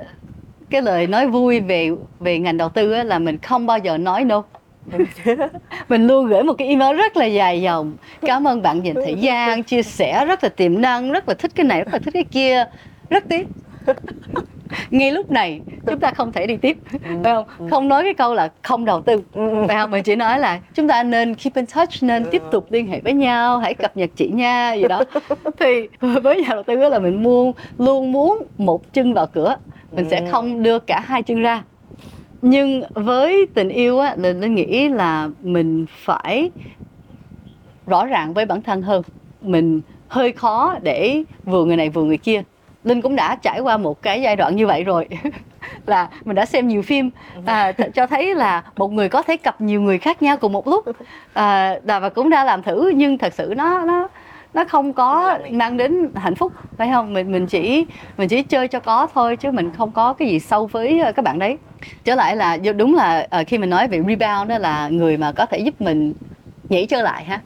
[0.70, 1.90] cái lời nói vui về
[2.20, 4.42] về ngành đầu tư là mình không bao giờ nói no
[5.88, 7.96] mình luôn gửi một cái email rất là dài dòng.
[8.20, 11.52] Cảm ơn bạn dành thời gian, chia sẻ rất là tiềm năng, rất là thích
[11.54, 12.64] cái này, rất là thích cái kia.
[13.10, 13.46] Rất tiếc.
[14.90, 16.78] Ngay lúc này, chúng ta không thể đi tiếp.
[16.90, 17.68] Phải không?
[17.70, 19.22] Không nói cái câu là không đầu tư.
[19.68, 19.90] Phải không?
[19.90, 23.00] Mình chỉ nói là chúng ta nên keep in touch, nên tiếp tục liên hệ
[23.00, 25.04] với nhau, hãy cập nhật chị nha, gì đó.
[25.58, 25.88] Thì
[26.22, 29.56] với nhà đầu tư là mình luôn luôn muốn một chân vào cửa.
[29.92, 31.62] Mình sẽ không đưa cả hai chân ra
[32.42, 36.50] nhưng với tình yêu á linh linh nghĩ là mình phải
[37.86, 39.02] rõ ràng với bản thân hơn.
[39.40, 42.42] Mình hơi khó để vừa người này vừa người kia.
[42.84, 45.08] Linh cũng đã trải qua một cái giai đoạn như vậy rồi.
[45.86, 47.10] Là mình đã xem nhiều phim.
[47.46, 50.68] À, cho thấy là một người có thể cặp nhiều người khác nhau cùng một
[50.68, 50.84] lúc.
[51.32, 54.08] À, và cũng đã làm thử nhưng thật sự nó nó
[54.54, 57.86] nó không có mang đến hạnh phúc phải không mình mình chỉ
[58.16, 61.12] mình chỉ chơi cho có thôi chứ mình không có cái gì sâu với ờ,
[61.12, 61.58] các bạn đấy
[62.04, 65.32] trở lại là đúng là ờ, khi mình nói về rebound đó là người mà
[65.32, 66.12] có thể giúp mình
[66.68, 67.40] nhảy trở lại ha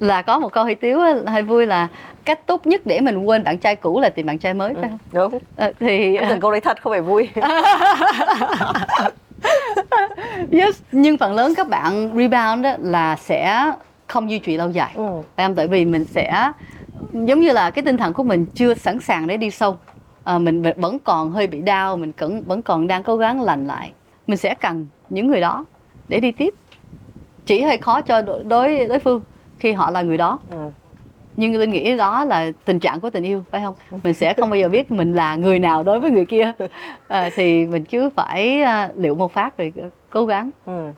[0.00, 1.88] là có một câu hơi tiếu hơi vui là
[2.24, 4.82] cách tốt nhất để mình quên bạn trai cũ là tìm bạn trai mới phải
[4.82, 4.98] không?
[5.12, 5.38] Ừ, đúng.
[5.56, 7.28] À, thì em câu đấy thật không phải vui.
[10.52, 13.72] yes, nhưng phần lớn các bạn rebound đó là sẽ
[14.10, 14.92] không duy trì lâu dài.
[14.94, 15.22] Ừ.
[15.36, 15.54] Không?
[15.54, 16.52] Tại vì mình sẽ
[17.12, 19.78] giống như là cái tinh thần của mình chưa sẵn sàng để đi sâu.
[20.24, 23.66] À, mình vẫn còn hơi bị đau, mình vẫn vẫn còn đang cố gắng lành
[23.66, 23.92] lại.
[24.26, 25.64] Mình sẽ cần những người đó
[26.08, 26.54] để đi tiếp.
[27.46, 29.20] Chỉ hơi khó cho đối đối phương
[29.58, 30.38] khi họ là người đó.
[30.50, 30.70] Ừ
[31.36, 34.50] nhưng linh nghĩ đó là tình trạng của tình yêu phải không mình sẽ không
[34.50, 36.52] bao giờ biết mình là người nào đối với người kia
[37.08, 39.72] à, thì mình cứ phải uh, liệu một phát rồi
[40.10, 40.90] cố gắng ừ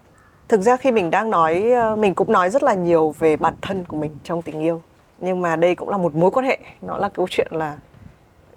[0.53, 3.55] thực ra khi mình đang nói ờ, mình cũng nói rất là nhiều về bản
[3.63, 4.83] thân của mình trong tình yêu.
[5.19, 6.59] Nhưng mà đây cũng là một mối quan hệ.
[6.83, 7.77] Nó là câu chuyện là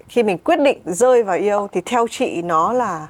[0.08, 3.08] khi mình quyết định rơi vào yêu thì theo chị nó là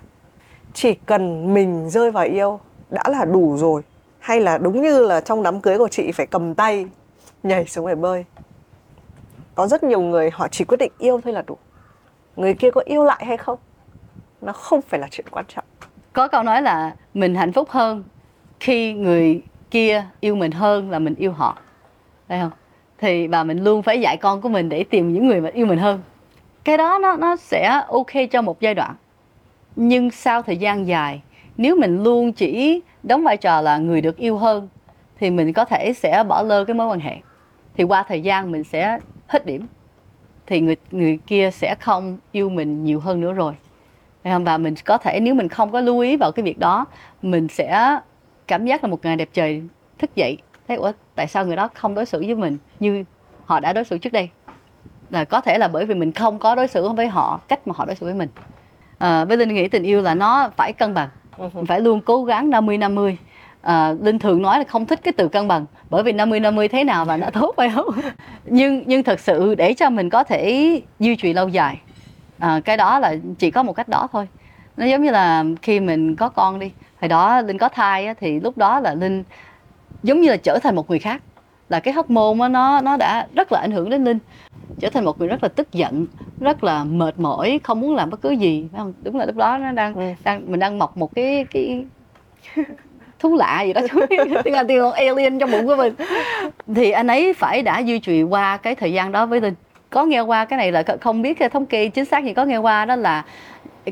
[0.74, 2.60] chỉ cần mình rơi vào yêu
[2.90, 3.82] đã là đủ rồi.
[4.18, 6.86] Hay là đúng như là trong đám cưới của chị phải cầm tay,
[7.42, 8.24] nhảy xuống bể bơi.
[9.54, 11.56] Có rất nhiều người họ chỉ quyết định yêu thôi là đủ.
[12.36, 13.58] Người kia có yêu lại hay không?
[14.40, 15.64] Nó không phải là chuyện quan trọng.
[16.12, 18.04] Có câu nói là mình hạnh phúc hơn
[18.60, 21.58] khi người kia yêu mình hơn là mình yêu họ.
[22.28, 22.50] Phải không?
[22.98, 25.66] Thì và mình luôn phải dạy con của mình để tìm những người mà yêu
[25.66, 26.02] mình hơn.
[26.64, 28.94] Cái đó nó nó sẽ ok cho một giai đoạn.
[29.76, 31.20] Nhưng sau thời gian dài,
[31.56, 34.68] nếu mình luôn chỉ đóng vai trò là người được yêu hơn,
[35.20, 37.16] thì mình có thể sẽ bỏ lơ cái mối quan hệ.
[37.76, 39.66] Thì qua thời gian mình sẽ hết điểm.
[40.46, 43.54] Thì người người kia sẽ không yêu mình nhiều hơn nữa rồi.
[44.24, 46.86] Và mình có thể, nếu mình không có lưu ý vào cái việc đó,
[47.22, 47.98] mình sẽ
[48.46, 49.62] cảm giác là một ngày đẹp trời
[49.98, 50.38] thức dậy
[50.68, 53.04] thấy ủa tại sao người đó không đối xử với mình như
[53.44, 54.28] họ đã đối xử trước đây?
[55.10, 57.74] Là có thể là bởi vì mình không có đối xử với họ cách mà
[57.76, 58.28] họ đối xử với mình.
[58.98, 62.00] À, với linh nghĩ tình yêu là nó phải cân bằng mình ừ phải luôn
[62.00, 63.18] cố gắng 50 50
[63.62, 66.68] à, linh thường nói là không thích cái từ cân bằng bởi vì 50 50
[66.68, 67.88] thế nào và nó tốt phải không?
[68.44, 71.80] Nhưng nhưng thật sự để cho mình có thể duy trì lâu dài
[72.38, 74.28] à, cái đó là chỉ có một cách đó thôi.
[74.76, 76.70] Nó giống như là khi mình có con đi
[77.00, 79.22] hồi đó linh có thai á, thì lúc đó là linh
[80.02, 81.22] giống như là trở thành một người khác.
[81.68, 84.18] Là cái hormone á, nó nó đã rất là ảnh hưởng đến linh.
[84.80, 86.06] Trở thành một người rất là tức giận
[86.40, 88.92] rất là mệt mỏi không muốn làm bất cứ gì phải không?
[89.02, 90.02] Đúng là lúc đó nó đang ừ.
[90.24, 91.84] đang mình đang mọc một cái cái
[93.18, 93.80] thú lạ gì đó.
[94.44, 95.94] Tiếng là tiếng alien trong bụng của mình.
[96.74, 99.54] Thì anh ấy phải đã duy trì qua cái thời gian đó với linh.
[99.90, 102.56] Có nghe qua cái này là không biết thống kê chính xác gì có nghe
[102.56, 103.24] qua đó là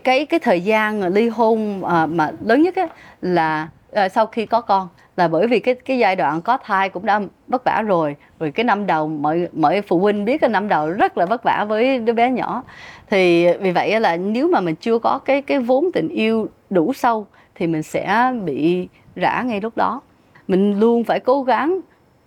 [0.01, 2.89] cái cái thời gian ly hôn à, mà lớn nhất á,
[3.23, 4.89] là à, sau khi có con.
[5.17, 8.17] Là bởi vì cái cái giai đoạn có thai cũng đã vất vả rồi.
[8.41, 11.43] Rồi cái năm đầu mọi mọi phụ huynh biết cái năm đầu rất là vất
[11.43, 12.63] vả với đứa bé nhỏ.
[13.11, 16.93] Thì vì vậy là nếu mà mình chưa có cái cái vốn tình yêu đủ
[16.93, 20.01] sâu thì mình sẽ bị rã ngay lúc đó.
[20.49, 21.81] Mình luôn phải cố gắng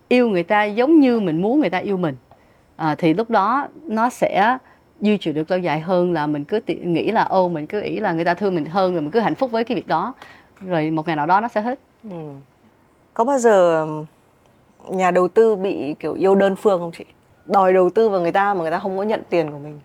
[0.08, 2.16] yêu người ta giống như mình muốn người ta yêu mình.
[2.76, 4.58] À, thì lúc đó nó sẽ
[5.00, 8.00] duy trì được lâu dài hơn là mình cứ nghĩ là ô mình cứ nghĩ
[8.00, 10.14] là người ta thương mình hơn rồi mình cứ hạnh phúc với cái việc đó
[10.60, 11.78] rồi một ngày nào đó nó sẽ hết
[12.10, 12.16] ừ.
[13.14, 13.86] có bao giờ
[14.90, 17.04] nhà đầu tư bị kiểu yêu đơn phương không chị
[17.46, 19.80] đòi đầu tư vào người ta mà người ta không có nhận tiền của mình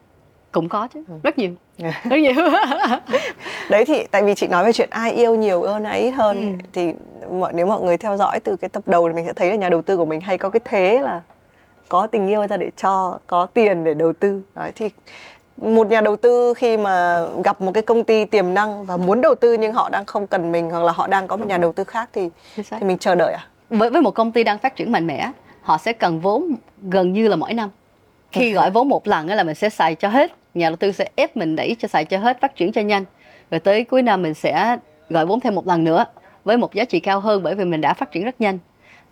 [0.52, 1.14] cũng có chứ ừ.
[1.24, 1.52] rất nhiều
[2.10, 2.34] rất nhiều
[3.70, 6.38] đấy thì tại vì chị nói về chuyện ai yêu nhiều hơn ai ít hơn
[6.38, 6.66] ừ.
[6.74, 6.94] thì
[7.32, 9.56] mọi nếu mọi người theo dõi từ cái tập đầu thì mình sẽ thấy là
[9.56, 11.22] nhà đầu tư của mình hay có cái thế là
[11.94, 14.42] có tình yêu ra để cho có tiền để đầu tư.
[14.56, 14.90] Đấy thì
[15.58, 19.22] một nhà đầu tư khi mà gặp một cái công ty tiềm năng và muốn
[19.22, 21.58] đầu tư nhưng họ đang không cần mình hoặc là họ đang có một nhà
[21.58, 24.58] đầu tư khác thì thì mình chờ đợi à với với một công ty đang
[24.58, 25.32] phát triển mạnh mẽ
[25.62, 27.70] họ sẽ cần vốn gần như là mỗi năm.
[28.32, 31.10] Khi gọi vốn một lần là mình sẽ xài cho hết nhà đầu tư sẽ
[31.16, 33.06] ép mình đẩy cho xài cho hết phát triển cho nhanh.
[33.52, 34.78] Rồi tới cuối năm mình sẽ
[35.10, 36.06] gọi vốn thêm một lần nữa
[36.44, 38.60] với một giá trị cao hơn bởi vì mình đã phát triển rất nhanh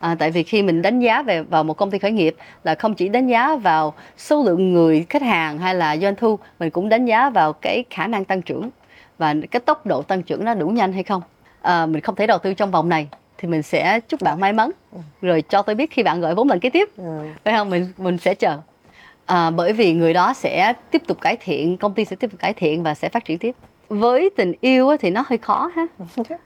[0.01, 2.75] À, tại vì khi mình đánh giá về vào một công ty khởi nghiệp là
[2.75, 6.69] không chỉ đánh giá vào số lượng người khách hàng hay là doanh thu mình
[6.69, 8.69] cũng đánh giá vào cái khả năng tăng trưởng.
[9.17, 11.21] Và cái tốc độ tăng trưởng nó đủ nhanh hay không.
[11.61, 14.53] À, mình không thể đầu tư trong vòng này thì mình sẽ chúc bạn may
[14.53, 14.71] mắn.
[14.91, 14.99] Ừ.
[15.21, 16.89] rồi cho tôi biết khi bạn gọi vốn lần kế tiếp.
[16.97, 17.27] Ừ.
[17.43, 17.69] phải không?
[17.69, 18.57] Mình mình sẽ chờ.
[19.25, 22.39] À, bởi vì người đó sẽ tiếp tục cải thiện công ty sẽ tiếp tục
[22.39, 23.55] cải thiện và sẽ phát triển tiếp
[23.99, 25.85] với tình yêu thì nó hơi khó ha.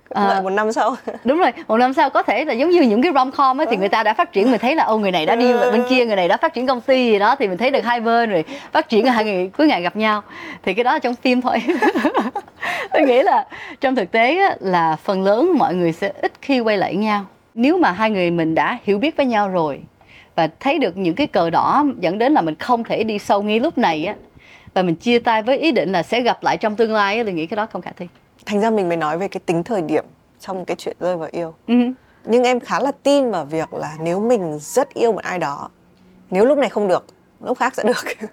[0.09, 0.95] À, một năm sau.
[1.23, 3.67] đúng rồi một năm sau có thể là giống như những cái rom com ấy
[3.69, 5.83] thì người ta đã phát triển mình thấy là ô người này đã đi bên
[5.89, 7.99] kia người này đã phát triển công ty gì đó thì mình thấy được hai
[7.99, 10.21] bên rồi phát triển hai người cuối ngày gặp nhau.
[10.63, 11.57] Thì cái đó là trong phim thôi.
[12.93, 13.47] Tôi nghĩ là
[13.81, 17.25] trong thực tế là phần lớn mọi người sẽ ít khi quay lại nhau.
[17.53, 19.79] Nếu mà hai người mình đã hiểu biết với nhau rồi
[20.35, 23.43] và thấy được những cái cờ đỏ dẫn đến là mình không thể đi sâu
[23.43, 24.15] ngay lúc này á
[24.75, 27.31] và mình chia tay với ý định là sẽ gặp lại trong tương lai thì
[27.31, 28.07] nghĩ cái đó không khả thi
[28.45, 30.05] thành ra mình mới nói về cái tính thời điểm
[30.39, 31.93] trong cái chuyện rơi vào yêu uh-huh.
[32.25, 35.69] nhưng em khá là tin vào việc là nếu mình rất yêu một ai đó
[36.29, 37.05] nếu lúc này không được
[37.43, 38.05] lúc khác sẽ được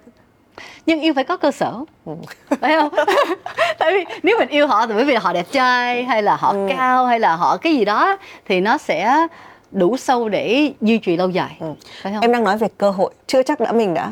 [0.85, 1.73] nhưng yêu phải có cơ sở
[2.05, 2.13] ừ.
[2.61, 2.93] phải không
[3.79, 6.51] tại vì nếu mình yêu họ thì bởi vì họ đẹp trai hay là họ
[6.51, 6.67] ừ.
[6.77, 9.27] cao hay là họ cái gì đó thì nó sẽ
[9.71, 11.73] đủ sâu để duy trì lâu dài ừ.
[12.01, 14.11] phải không em đang nói về cơ hội chưa chắc đã mình đã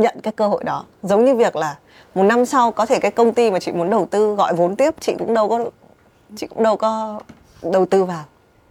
[0.00, 1.76] nhận cái cơ hội đó giống như việc là
[2.14, 4.76] một năm sau có thể cái công ty mà chị muốn đầu tư gọi vốn
[4.76, 5.64] tiếp chị cũng đâu có
[6.36, 7.20] chị cũng đâu có
[7.62, 8.24] đầu tư vào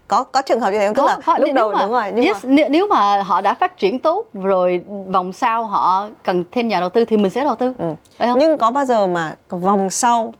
[0.09, 0.95] có có trường hợp như thế không?
[0.95, 2.67] Tức là họ, lúc đầu mà, đúng rồi nhưng yes, mà...
[2.69, 6.89] nếu mà họ đã phát triển tốt rồi vòng sau họ cần thêm nhà đầu
[6.89, 7.73] tư thì mình sẽ đầu tư.
[7.77, 7.93] Ừ.
[8.19, 8.39] không?
[8.39, 10.33] Nhưng có bao giờ mà vòng sau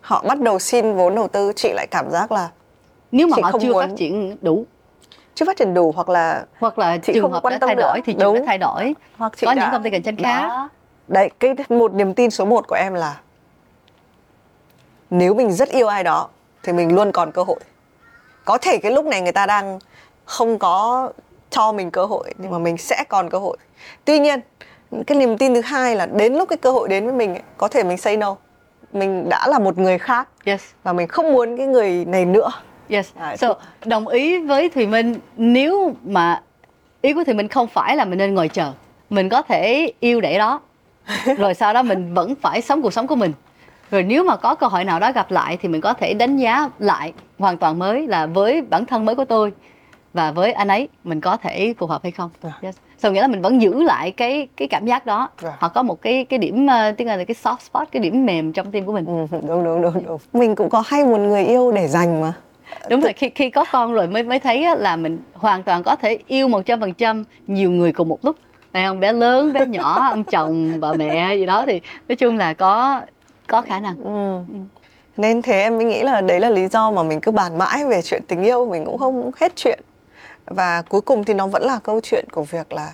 [0.00, 2.48] họ bắt đầu xin vốn đầu tư chị lại cảm giác là
[3.12, 3.88] nếu mà họ chưa muốn...
[3.88, 4.64] phát triển đủ
[5.38, 7.76] chưa phát triển đủ hoặc là hoặc là chị trường không hợp quan tâm thay
[7.76, 8.02] đổi nữa.
[8.06, 8.94] thì trường thay đổi.
[9.16, 9.62] Hoặc chị có đã...
[9.62, 10.68] những công ty cạnh tranh khác.
[11.08, 13.20] Đấy cái một niềm tin số 1 của em là
[15.10, 16.28] nếu mình rất yêu ai đó
[16.62, 17.60] thì mình luôn còn cơ hội.
[18.44, 19.78] Có thể cái lúc này người ta đang
[20.24, 21.10] không có
[21.50, 23.56] cho mình cơ hội nhưng mà mình sẽ còn cơ hội.
[24.04, 24.40] Tuy nhiên
[25.06, 27.42] cái niềm tin thứ hai là đến lúc cái cơ hội đến với mình ấy,
[27.56, 28.36] có thể mình say no.
[28.92, 30.62] Mình đã là một người khác yes.
[30.82, 32.50] và mình không muốn cái người này nữa
[32.88, 33.12] Yes.
[33.38, 36.42] So, đồng ý với Thùy Minh nếu mà
[37.02, 38.72] ý của Thùy Minh không phải là mình nên ngồi chờ.
[39.10, 40.60] Mình có thể yêu để đó.
[41.38, 43.32] rồi sau đó mình vẫn phải sống cuộc sống của mình.
[43.90, 46.36] Rồi nếu mà có cơ hội nào đó gặp lại thì mình có thể đánh
[46.36, 49.52] giá lại hoàn toàn mới là với bản thân mới của tôi
[50.14, 52.30] và với anh ấy mình có thể phù hợp hay không.
[52.62, 52.76] Yes.
[52.98, 55.28] So nghĩa là mình vẫn giữ lại cái cái cảm giác đó.
[55.42, 55.54] Yeah.
[55.58, 58.52] Hoặc có một cái cái điểm uh, tiếng là cái soft spot, cái điểm mềm
[58.52, 59.04] trong tim của mình.
[59.06, 60.18] Ừ, đúng đúng đúng đúng.
[60.32, 62.32] Mình cũng có hay một người yêu để dành mà
[62.90, 65.96] đúng rồi khi khi có con rồi mới mới thấy là mình hoàn toàn có
[65.96, 68.36] thể yêu một trăm phần trăm nhiều người cùng một lúc
[68.72, 72.36] phải không bé lớn bé nhỏ ông chồng bà mẹ gì đó thì nói chung
[72.36, 73.00] là có
[73.46, 74.44] có khả năng ừ.
[74.48, 74.58] ừ.
[75.16, 77.84] nên thế em mới nghĩ là đấy là lý do mà mình cứ bàn mãi
[77.84, 79.80] về chuyện tình yêu mình cũng không hết chuyện
[80.46, 82.92] và cuối cùng thì nó vẫn là câu chuyện của việc là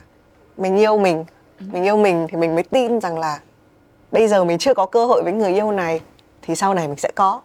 [0.57, 1.25] mình yêu mình
[1.61, 1.67] ừ.
[1.73, 3.39] mình yêu mình thì mình mới tin rằng là
[4.13, 6.01] bây giờ mình chưa có cơ hội với người yêu này
[6.43, 7.41] thì sau này mình sẽ có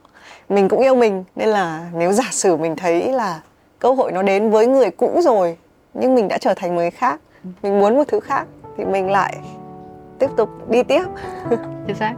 [0.50, 3.41] mình cũng yêu mình nên là nếu giả sử mình thấy là
[3.80, 5.58] cơ hội nó đến với người cũ rồi
[5.93, 7.22] nhưng mình đã trở thành người khác
[7.62, 8.45] mình muốn một thứ khác
[8.78, 9.38] thì mình lại
[10.20, 11.04] tiếp tục đi tiếp.
[11.88, 12.16] Chính xác.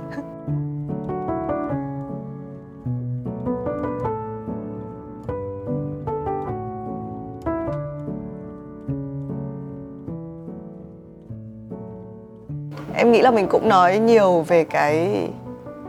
[12.96, 15.28] Em nghĩ là mình cũng nói nhiều về cái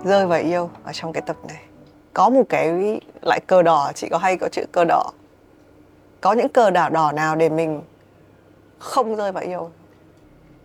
[0.04, 1.71] rơi vào yêu ở trong cái tập này
[2.14, 5.10] có một cái lại cờ đỏ chị có hay có chữ cờ đỏ.
[6.20, 7.82] Có những cờ đỏ đỏ nào để mình
[8.78, 9.70] không rơi vào yêu?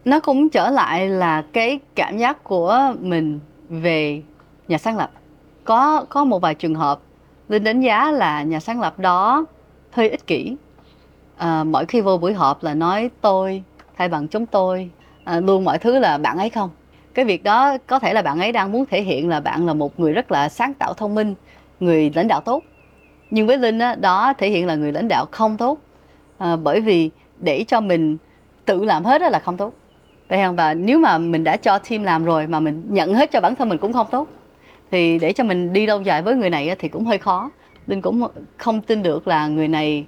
[0.06, 3.40] Nó cũng trở lại là cái cảm giác của mình
[3.70, 4.22] về
[4.68, 5.12] nhà sáng lập.
[5.64, 7.00] Có có một vài trường hợp
[7.50, 9.46] linh đánh giá là nhà sáng lập đó
[9.92, 10.56] hơi ích kỷ.
[11.38, 13.64] À, mỗi khi vô buổi họp là nói tôi
[13.98, 14.90] thay bằng chúng tôi
[15.24, 16.70] à, luôn mọi thứ là bạn ấy không?
[17.18, 19.74] Cái việc đó có thể là bạn ấy đang muốn thể hiện là bạn là
[19.74, 21.36] một người rất là sáng tạo thông minh
[21.80, 22.64] người lãnh đạo tốt.
[23.32, 25.78] Nhưng với linh đó, đó thể hiện là người lãnh đạo không tốt.
[26.38, 28.18] À, bởi vì để cho mình
[28.66, 29.74] tự làm hết đó là không tốt.
[30.30, 30.56] Vậy không?
[30.56, 33.56] Và nếu mà mình đã cho team làm rồi mà mình nhận hết cho bản
[33.56, 34.28] thân mình cũng không tốt
[34.92, 37.52] thì để cho mình đi lâu dài với người này thì cũng hơi khó.
[37.88, 40.06] Linh cũng không tin được là người này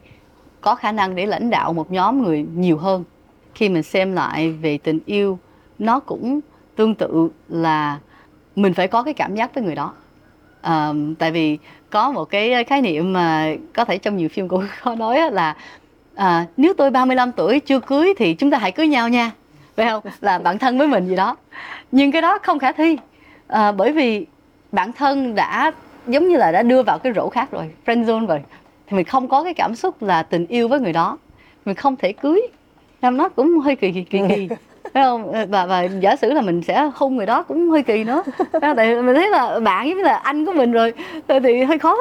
[0.62, 3.04] có khả năng để lãnh đạo một nhóm người nhiều hơn.
[3.54, 5.40] Khi mình xem lại về tình yêu
[5.80, 6.40] nó cũng
[6.80, 7.98] tương tự là
[8.56, 9.94] mình phải có cái cảm giác với người đó.
[10.62, 11.58] À, tại vì
[11.90, 15.32] có một cái ờ, khái niệm mà có thể trong nhiều phim cũng có nói
[15.32, 15.56] là
[16.16, 19.32] à, nếu tôi 35 tuổi chưa cưới thì chúng ta hãy cưới nhau nha.
[19.76, 20.04] Phải không?
[20.22, 21.36] Là bạn thân với mình gì đó.
[21.92, 22.98] Nhưng cái đó không khả thi.
[23.48, 24.26] À, bởi vì
[24.72, 25.72] bản thân đã
[26.08, 28.42] giống như là đã đưa vào cái rổ khác rồi friend zone rồi
[28.88, 31.18] thì mình không có cái cảm xúc là tình yêu với người đó.
[31.66, 32.42] Mình không thể cưới.
[33.02, 34.50] Làm nó cũng hơi kỳ kỳ kỳ kỳ.
[34.94, 38.04] phải không và và giả sử là mình sẽ hôn người đó cũng hơi kỳ
[38.04, 38.24] nữa
[38.62, 40.94] tại mình thấy là bạn với là anh của mình rồi
[41.28, 41.98] thì hơi khó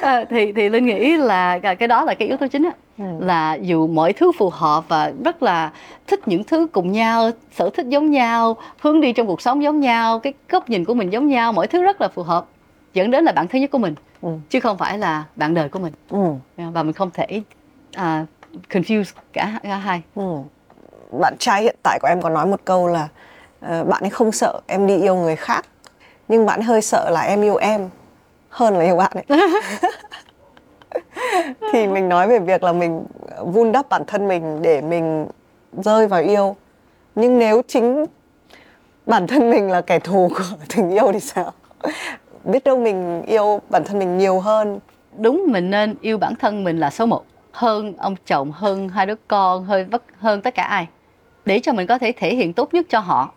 [0.00, 3.04] à, thì thì linh nghĩ là cái đó là cái yếu tố chính á ừ.
[3.20, 5.70] là dù mọi thứ phù hợp và rất là
[6.06, 9.80] thích những thứ cùng nhau sở thích giống nhau hướng đi trong cuộc sống giống
[9.80, 12.46] nhau cái góc nhìn của mình giống nhau mọi thứ rất là phù hợp
[12.94, 14.28] dẫn đến là bạn thứ nhất của mình ừ.
[14.50, 16.18] chứ không phải là bạn đời của mình ừ.
[16.56, 17.42] và mình không thể
[17.96, 18.28] uh,
[18.70, 20.22] confuse cả, cả hai ừ.
[21.20, 23.08] Bạn trai hiện tại của em có nói một câu là
[23.64, 25.64] uh, bạn ấy không sợ em đi yêu người khác
[26.28, 27.88] nhưng bạn hơi sợ là em yêu em
[28.48, 29.40] hơn là yêu bạn ấy.
[31.72, 33.04] Thì mình nói về việc là mình
[33.38, 35.26] vun đắp bản thân mình để mình
[35.72, 36.56] rơi vào yêu.
[37.14, 38.06] Nhưng nếu chính
[39.06, 40.44] bản thân mình là kẻ thù của
[40.76, 41.52] tình yêu thì sao?
[42.44, 44.80] Biết đâu mình yêu bản thân mình nhiều hơn.
[45.18, 47.24] Đúng mình nên yêu bản thân mình là số một.
[47.52, 50.86] Hơn ông chồng hơn hai đứa con hơn hơn tất cả ai
[51.46, 53.32] để cho mình có thể thể hiện tốt nhất cho họ.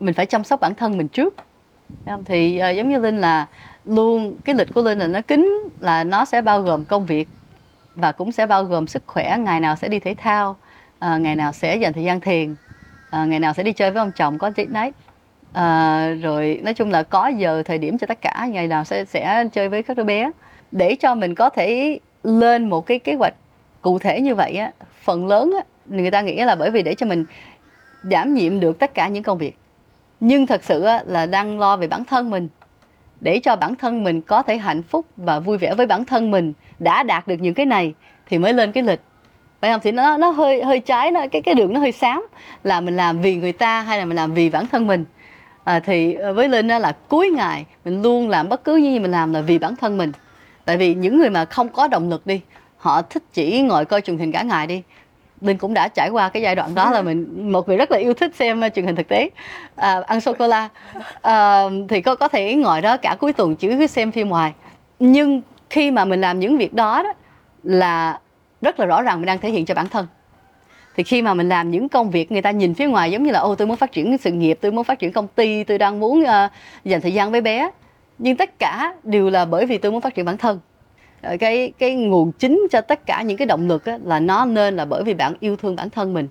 [0.00, 1.34] Mình phải chăm sóc bản thân mình trước.
[2.24, 3.46] Thì uh, giống như linh là
[3.84, 5.48] luôn cái lịch của linh là nó kín
[5.80, 7.28] là nó sẽ bao gồm công việc
[7.94, 9.36] và cũng sẽ bao gồm sức khỏe.
[9.38, 13.28] Ngày nào sẽ đi thể thao uh, ngày nào sẽ dành thời gian thiền uh,
[13.28, 14.94] ngày nào sẽ đi chơi với ông chồng có date night.
[15.52, 19.04] À, rồi nói chung là có giờ thời điểm cho tất cả ngày nào sẽ
[19.04, 20.30] sẽ chơi với các đứa bé.
[20.72, 23.34] Để cho mình có thể lên một cái kế hoạch
[23.82, 24.72] cụ thể như vậy á
[25.02, 27.24] phần lớn á người ta nghĩ là bởi vì để cho mình
[28.02, 29.56] đảm nhiệm được tất cả những công việc.
[30.20, 32.48] Nhưng thật sự là đang lo về bản thân mình.
[33.20, 36.30] Để cho bản thân mình có thể hạnh phúc và vui vẻ với bản thân
[36.30, 37.94] mình đã đạt được những cái này
[38.28, 39.00] thì mới lên cái lịch.
[39.60, 39.80] Phải không?
[39.84, 42.26] Thì nó nó hơi hơi trái nó cái cái đường nó hơi xám
[42.64, 45.04] là mình làm vì người ta hay là mình làm vì bản thân mình.
[45.64, 49.32] À, thì với linh là cuối ngày mình luôn làm bất cứ như mình làm
[49.32, 50.12] là vì bản thân mình.
[50.64, 52.40] Tại vì những người mà không có động lực đi
[52.76, 54.82] họ thích chỉ ngồi coi truyền hình cả ngày đi
[55.40, 57.98] linh cũng đã trải qua cái giai đoạn đó là mình một người rất là
[57.98, 59.30] yêu thích xem uh, truyền hình thực tế
[59.76, 60.68] à, ăn sô cô la
[61.22, 64.52] à, uh, thì có có thể ngồi đó cả cuối tuần chứ xem phim ngoài
[64.98, 67.12] nhưng khi mà mình làm những việc đó, đó
[67.62, 68.18] là
[68.62, 70.06] rất là rõ ràng mình đang thể hiện cho bản thân.
[70.96, 73.30] Thì khi mà mình làm những công việc người ta nhìn phía ngoài giống như
[73.30, 75.78] là ô tôi muốn phát triển sự nghiệp tôi muốn phát triển công ty tôi
[75.78, 76.50] đang muốn uh,
[76.84, 77.70] dành thời gian với bé.
[78.18, 80.60] Nhưng tất cả đều là bởi vì tôi muốn phát triển bản thân
[81.40, 84.76] cái cái nguồn chính cho tất cả những cái động lực á, là nó nên
[84.76, 86.28] là bởi vì bạn yêu thương bản thân mình.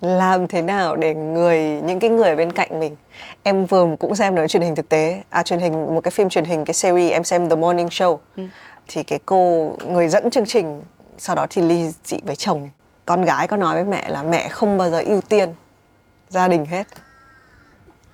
[0.00, 2.96] Làm thế nào để người những cái người bên cạnh mình
[3.42, 6.28] em vừa cũng xem nói truyền hình thực tế à truyền hình một cái phim
[6.28, 8.18] truyền hình cái series em xem The Morning Show.
[8.36, 8.42] Ừ.
[8.88, 10.82] thì cái cô người dẫn chương trình
[11.18, 12.68] sau đó thì ly dị với chồng.
[13.04, 15.48] Con gái có nói với mẹ là mẹ không bao giờ ưu tiên
[16.28, 16.86] gia đình hết.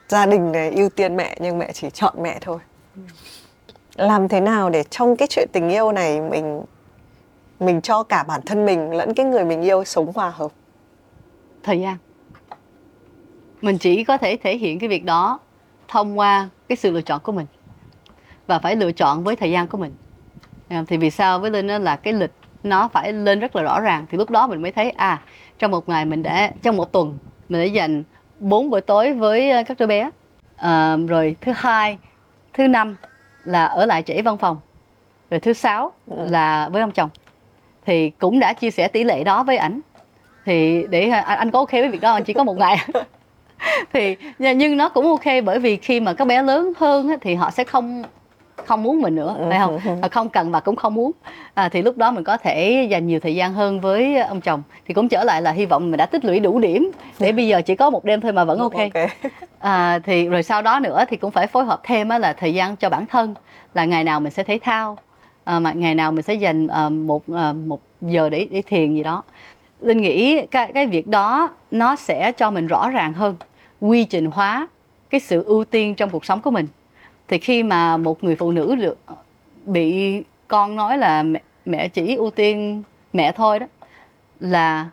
[0.09, 2.59] Gia đình này ưu tiên mẹ nhưng mẹ chỉ chọn mẹ thôi
[3.97, 6.63] làm thế nào để trong cái chuyện tình yêu này mình
[7.61, 10.51] mình cho cả bản thân mình lẫn cái người mình yêu sống hòa hợp?
[11.63, 11.97] Thời gian.
[13.63, 15.39] Mình chỉ có thể thể hiện cái việc đó
[15.89, 17.47] thông qua cái sự lựa chọn của mình
[18.47, 19.93] và phải lựa chọn với thời gian của mình.
[20.69, 22.33] À, thì vì sao với linh là cái lịch
[22.63, 25.23] nó phải lên rất là rõ ràng thì lúc đó mình mới thấy à
[25.59, 27.19] trong một ngày mình đã trong một tuần
[27.49, 28.03] mình đã dành
[28.39, 30.11] bốn buổi tối với à, các đứa bé.
[30.57, 31.99] À, rồi thứ hai
[32.53, 32.97] thứ năm
[33.45, 34.61] là ở lại trễ văn phòng.
[35.31, 36.27] Rồi thứ sáu ừ.
[36.31, 37.11] là với ông chồng.
[37.87, 39.81] Thì cũng đã chia sẻ tỷ lệ đó với ảnh.
[40.45, 42.87] Thì để anh, anh có ok với việc đó anh chỉ có một ngày
[43.93, 47.51] thì nhưng nó cũng ok bởi vì khi mà các bé lớn hơn thì họ
[47.51, 48.03] sẽ không
[48.71, 49.81] không muốn mình nữa phải không?
[49.85, 50.09] Ừ.
[50.11, 51.13] không cần và cũng không muốn.
[51.55, 54.63] À, thì lúc đó mình có thể dành nhiều thời gian hơn với ông chồng.
[54.87, 57.49] Thì cũng trở lại là hy vọng mình đã tích lũy đủ điểm để bây
[57.49, 59.09] giờ chỉ có một đêm thôi mà vẫn ok, okay.
[59.59, 62.55] À, thì rồi sau đó nữa thì cũng phải phối hợp thêm á, là thời
[62.55, 63.35] gian cho bản thân
[63.75, 64.99] là ngày nào mình sẽ thể thao
[65.45, 68.95] à, mà ngày nào mình sẽ dành à, một à, một giờ để để thiền
[68.95, 69.23] gì đó.
[69.81, 73.37] Linh nghĩ cái cái việc đó nó sẽ cho mình rõ ràng hơn
[73.81, 74.69] quy trình hóa
[75.11, 76.67] cái sự ưu tiên trong cuộc sống của mình
[77.31, 78.99] thì khi mà một người phụ nữ được
[79.67, 83.67] bị con nói là mẹ, mẹ chỉ ưu tiên mẹ thôi đó
[84.41, 84.91] là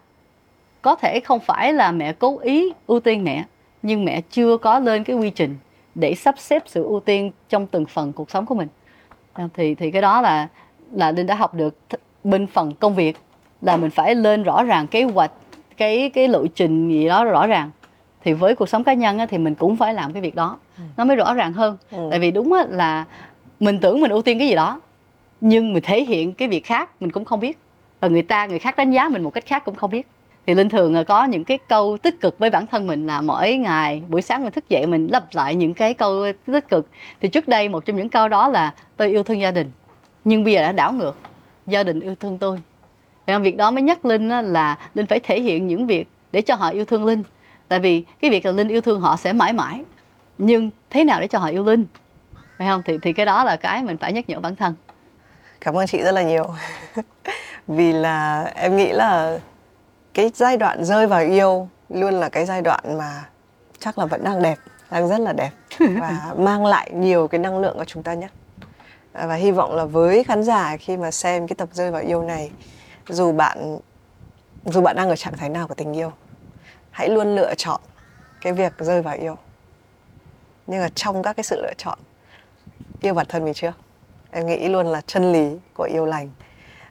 [0.81, 3.43] có thể không phải là mẹ cố ý ưu tiên mẹ
[3.81, 5.55] nhưng mẹ chưa có lên cái quy trình
[5.95, 8.67] để sắp xếp sự ưu tiên trong từng phần cuộc sống của mình.
[9.33, 10.47] À, thì thì cái đó là
[10.91, 11.77] là linh đã học được
[12.23, 13.17] bên phần công việc
[13.61, 15.31] là mình phải lên rõ ràng kế hoạch
[15.77, 17.71] cái cái lộ trình gì đó rõ ràng
[18.27, 20.57] thì với cuộc sống cá nhân á, thì mình cũng phải làm cái việc đó.
[20.77, 20.83] Ừ.
[20.97, 21.77] nó mới rõ ràng hơn.
[21.91, 22.07] Ừ.
[22.09, 23.05] tại vì đúng á, là
[23.59, 24.81] mình tưởng mình ưu tiên cái gì đó
[25.41, 27.57] nhưng mình thể hiện cái việc khác mình cũng không biết.
[27.99, 30.07] Và người ta người khác đánh giá mình một cách khác cũng không biết.
[30.47, 33.55] Thì linh thường có những cái câu tích cực với bản thân mình là mỗi
[33.55, 36.87] ngày buổi sáng mình thức dậy mình lặp lại những cái câu tích cực.
[37.21, 39.71] Thì trước đây một trong những câu đó là tôi yêu thương gia đình
[40.23, 41.17] nhưng bây giờ đã đảo ngược.
[41.67, 42.59] Gia đình yêu thương tôi.
[43.27, 46.55] Và việc đó mới nhắc linh là linh phải thể hiện những việc để cho
[46.55, 47.23] họ yêu thương linh
[47.67, 49.83] tại vì cái việc là linh yêu thương họ sẽ mãi mãi.
[50.37, 51.85] Nhưng thế nào để cho họ yêu linh?
[52.57, 52.81] Phải không?
[52.85, 54.75] Thì thì cái đó là cái mình phải nhắc nhở bản thân.
[55.61, 56.45] Cảm ơn chị rất là nhiều.
[57.67, 59.39] Vì là em nghĩ là
[60.13, 63.23] cái giai đoạn rơi vào yêu luôn là cái giai đoạn mà
[63.79, 64.57] chắc là vẫn đang đẹp
[64.91, 65.51] đang rất là đẹp.
[65.79, 68.31] Và mang lại nhiều cái năng lượng của chúng ta nhất
[69.25, 72.23] và hy vọng là với khán giả khi mà xem cái tập rơi vào yêu
[72.23, 72.51] này
[73.09, 73.79] dù bạn
[74.65, 76.11] dù bạn đang ở trạng thái nào của tình yêu
[76.97, 77.81] hãy luôn lựa chọn
[78.41, 79.35] cái việc rơi vào yêu.
[80.67, 81.99] Nhưng mà trong các cái sự lựa chọn
[83.01, 83.73] yêu bản thân mình chưa?
[84.31, 86.29] Em nghĩ luôn là chân lý của yêu lành.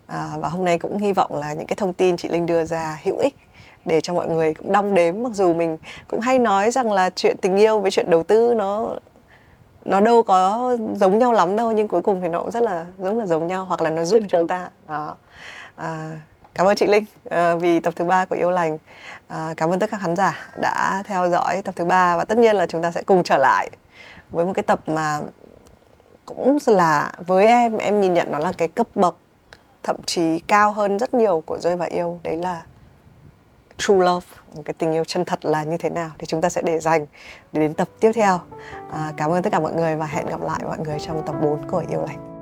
[0.07, 2.65] À, và hôm nay cũng hy vọng là những cái thông tin chị linh đưa
[2.65, 3.35] ra hữu ích
[3.85, 5.23] để cho mọi người cũng đong đếm.
[5.23, 5.79] Mặc dù mình
[6.09, 8.97] cũng hay nói rằng là chuyện tình yêu với chuyện đầu tư nó
[9.85, 12.87] nó đâu có giống nhau lắm đâu nhưng cuối cùng thì nó cũng rất là
[12.99, 14.71] giống là giống nhau hoặc là nó giúp chúng ta.
[14.89, 15.17] Đó.
[15.77, 16.21] À,
[16.55, 18.79] cảm ơn chị linh à, vì tập thứ ba của yêu lành
[19.29, 22.39] à, cảm ơn tất cả khán giả đã theo dõi tập thứ ba và tất
[22.39, 23.71] nhiên là chúng ta sẽ cùng trở lại
[24.31, 25.21] với một cái tập mà
[26.27, 29.17] cũng là với em em nhìn nhận nó là cái cấp bậc
[29.87, 32.21] thậm chí cao hơn rất nhiều của rơi và yêu.
[32.23, 32.63] Đấy là
[33.77, 34.27] true love
[34.65, 37.07] cái tình yêu chân thật là như thế nào thì chúng ta sẽ để dành
[37.53, 38.41] để đến tập tiếp theo.
[38.93, 41.35] À, cảm ơn tất cả mọi người và hẹn gặp lại mọi người trong tập
[41.43, 42.36] 4 của yêu lành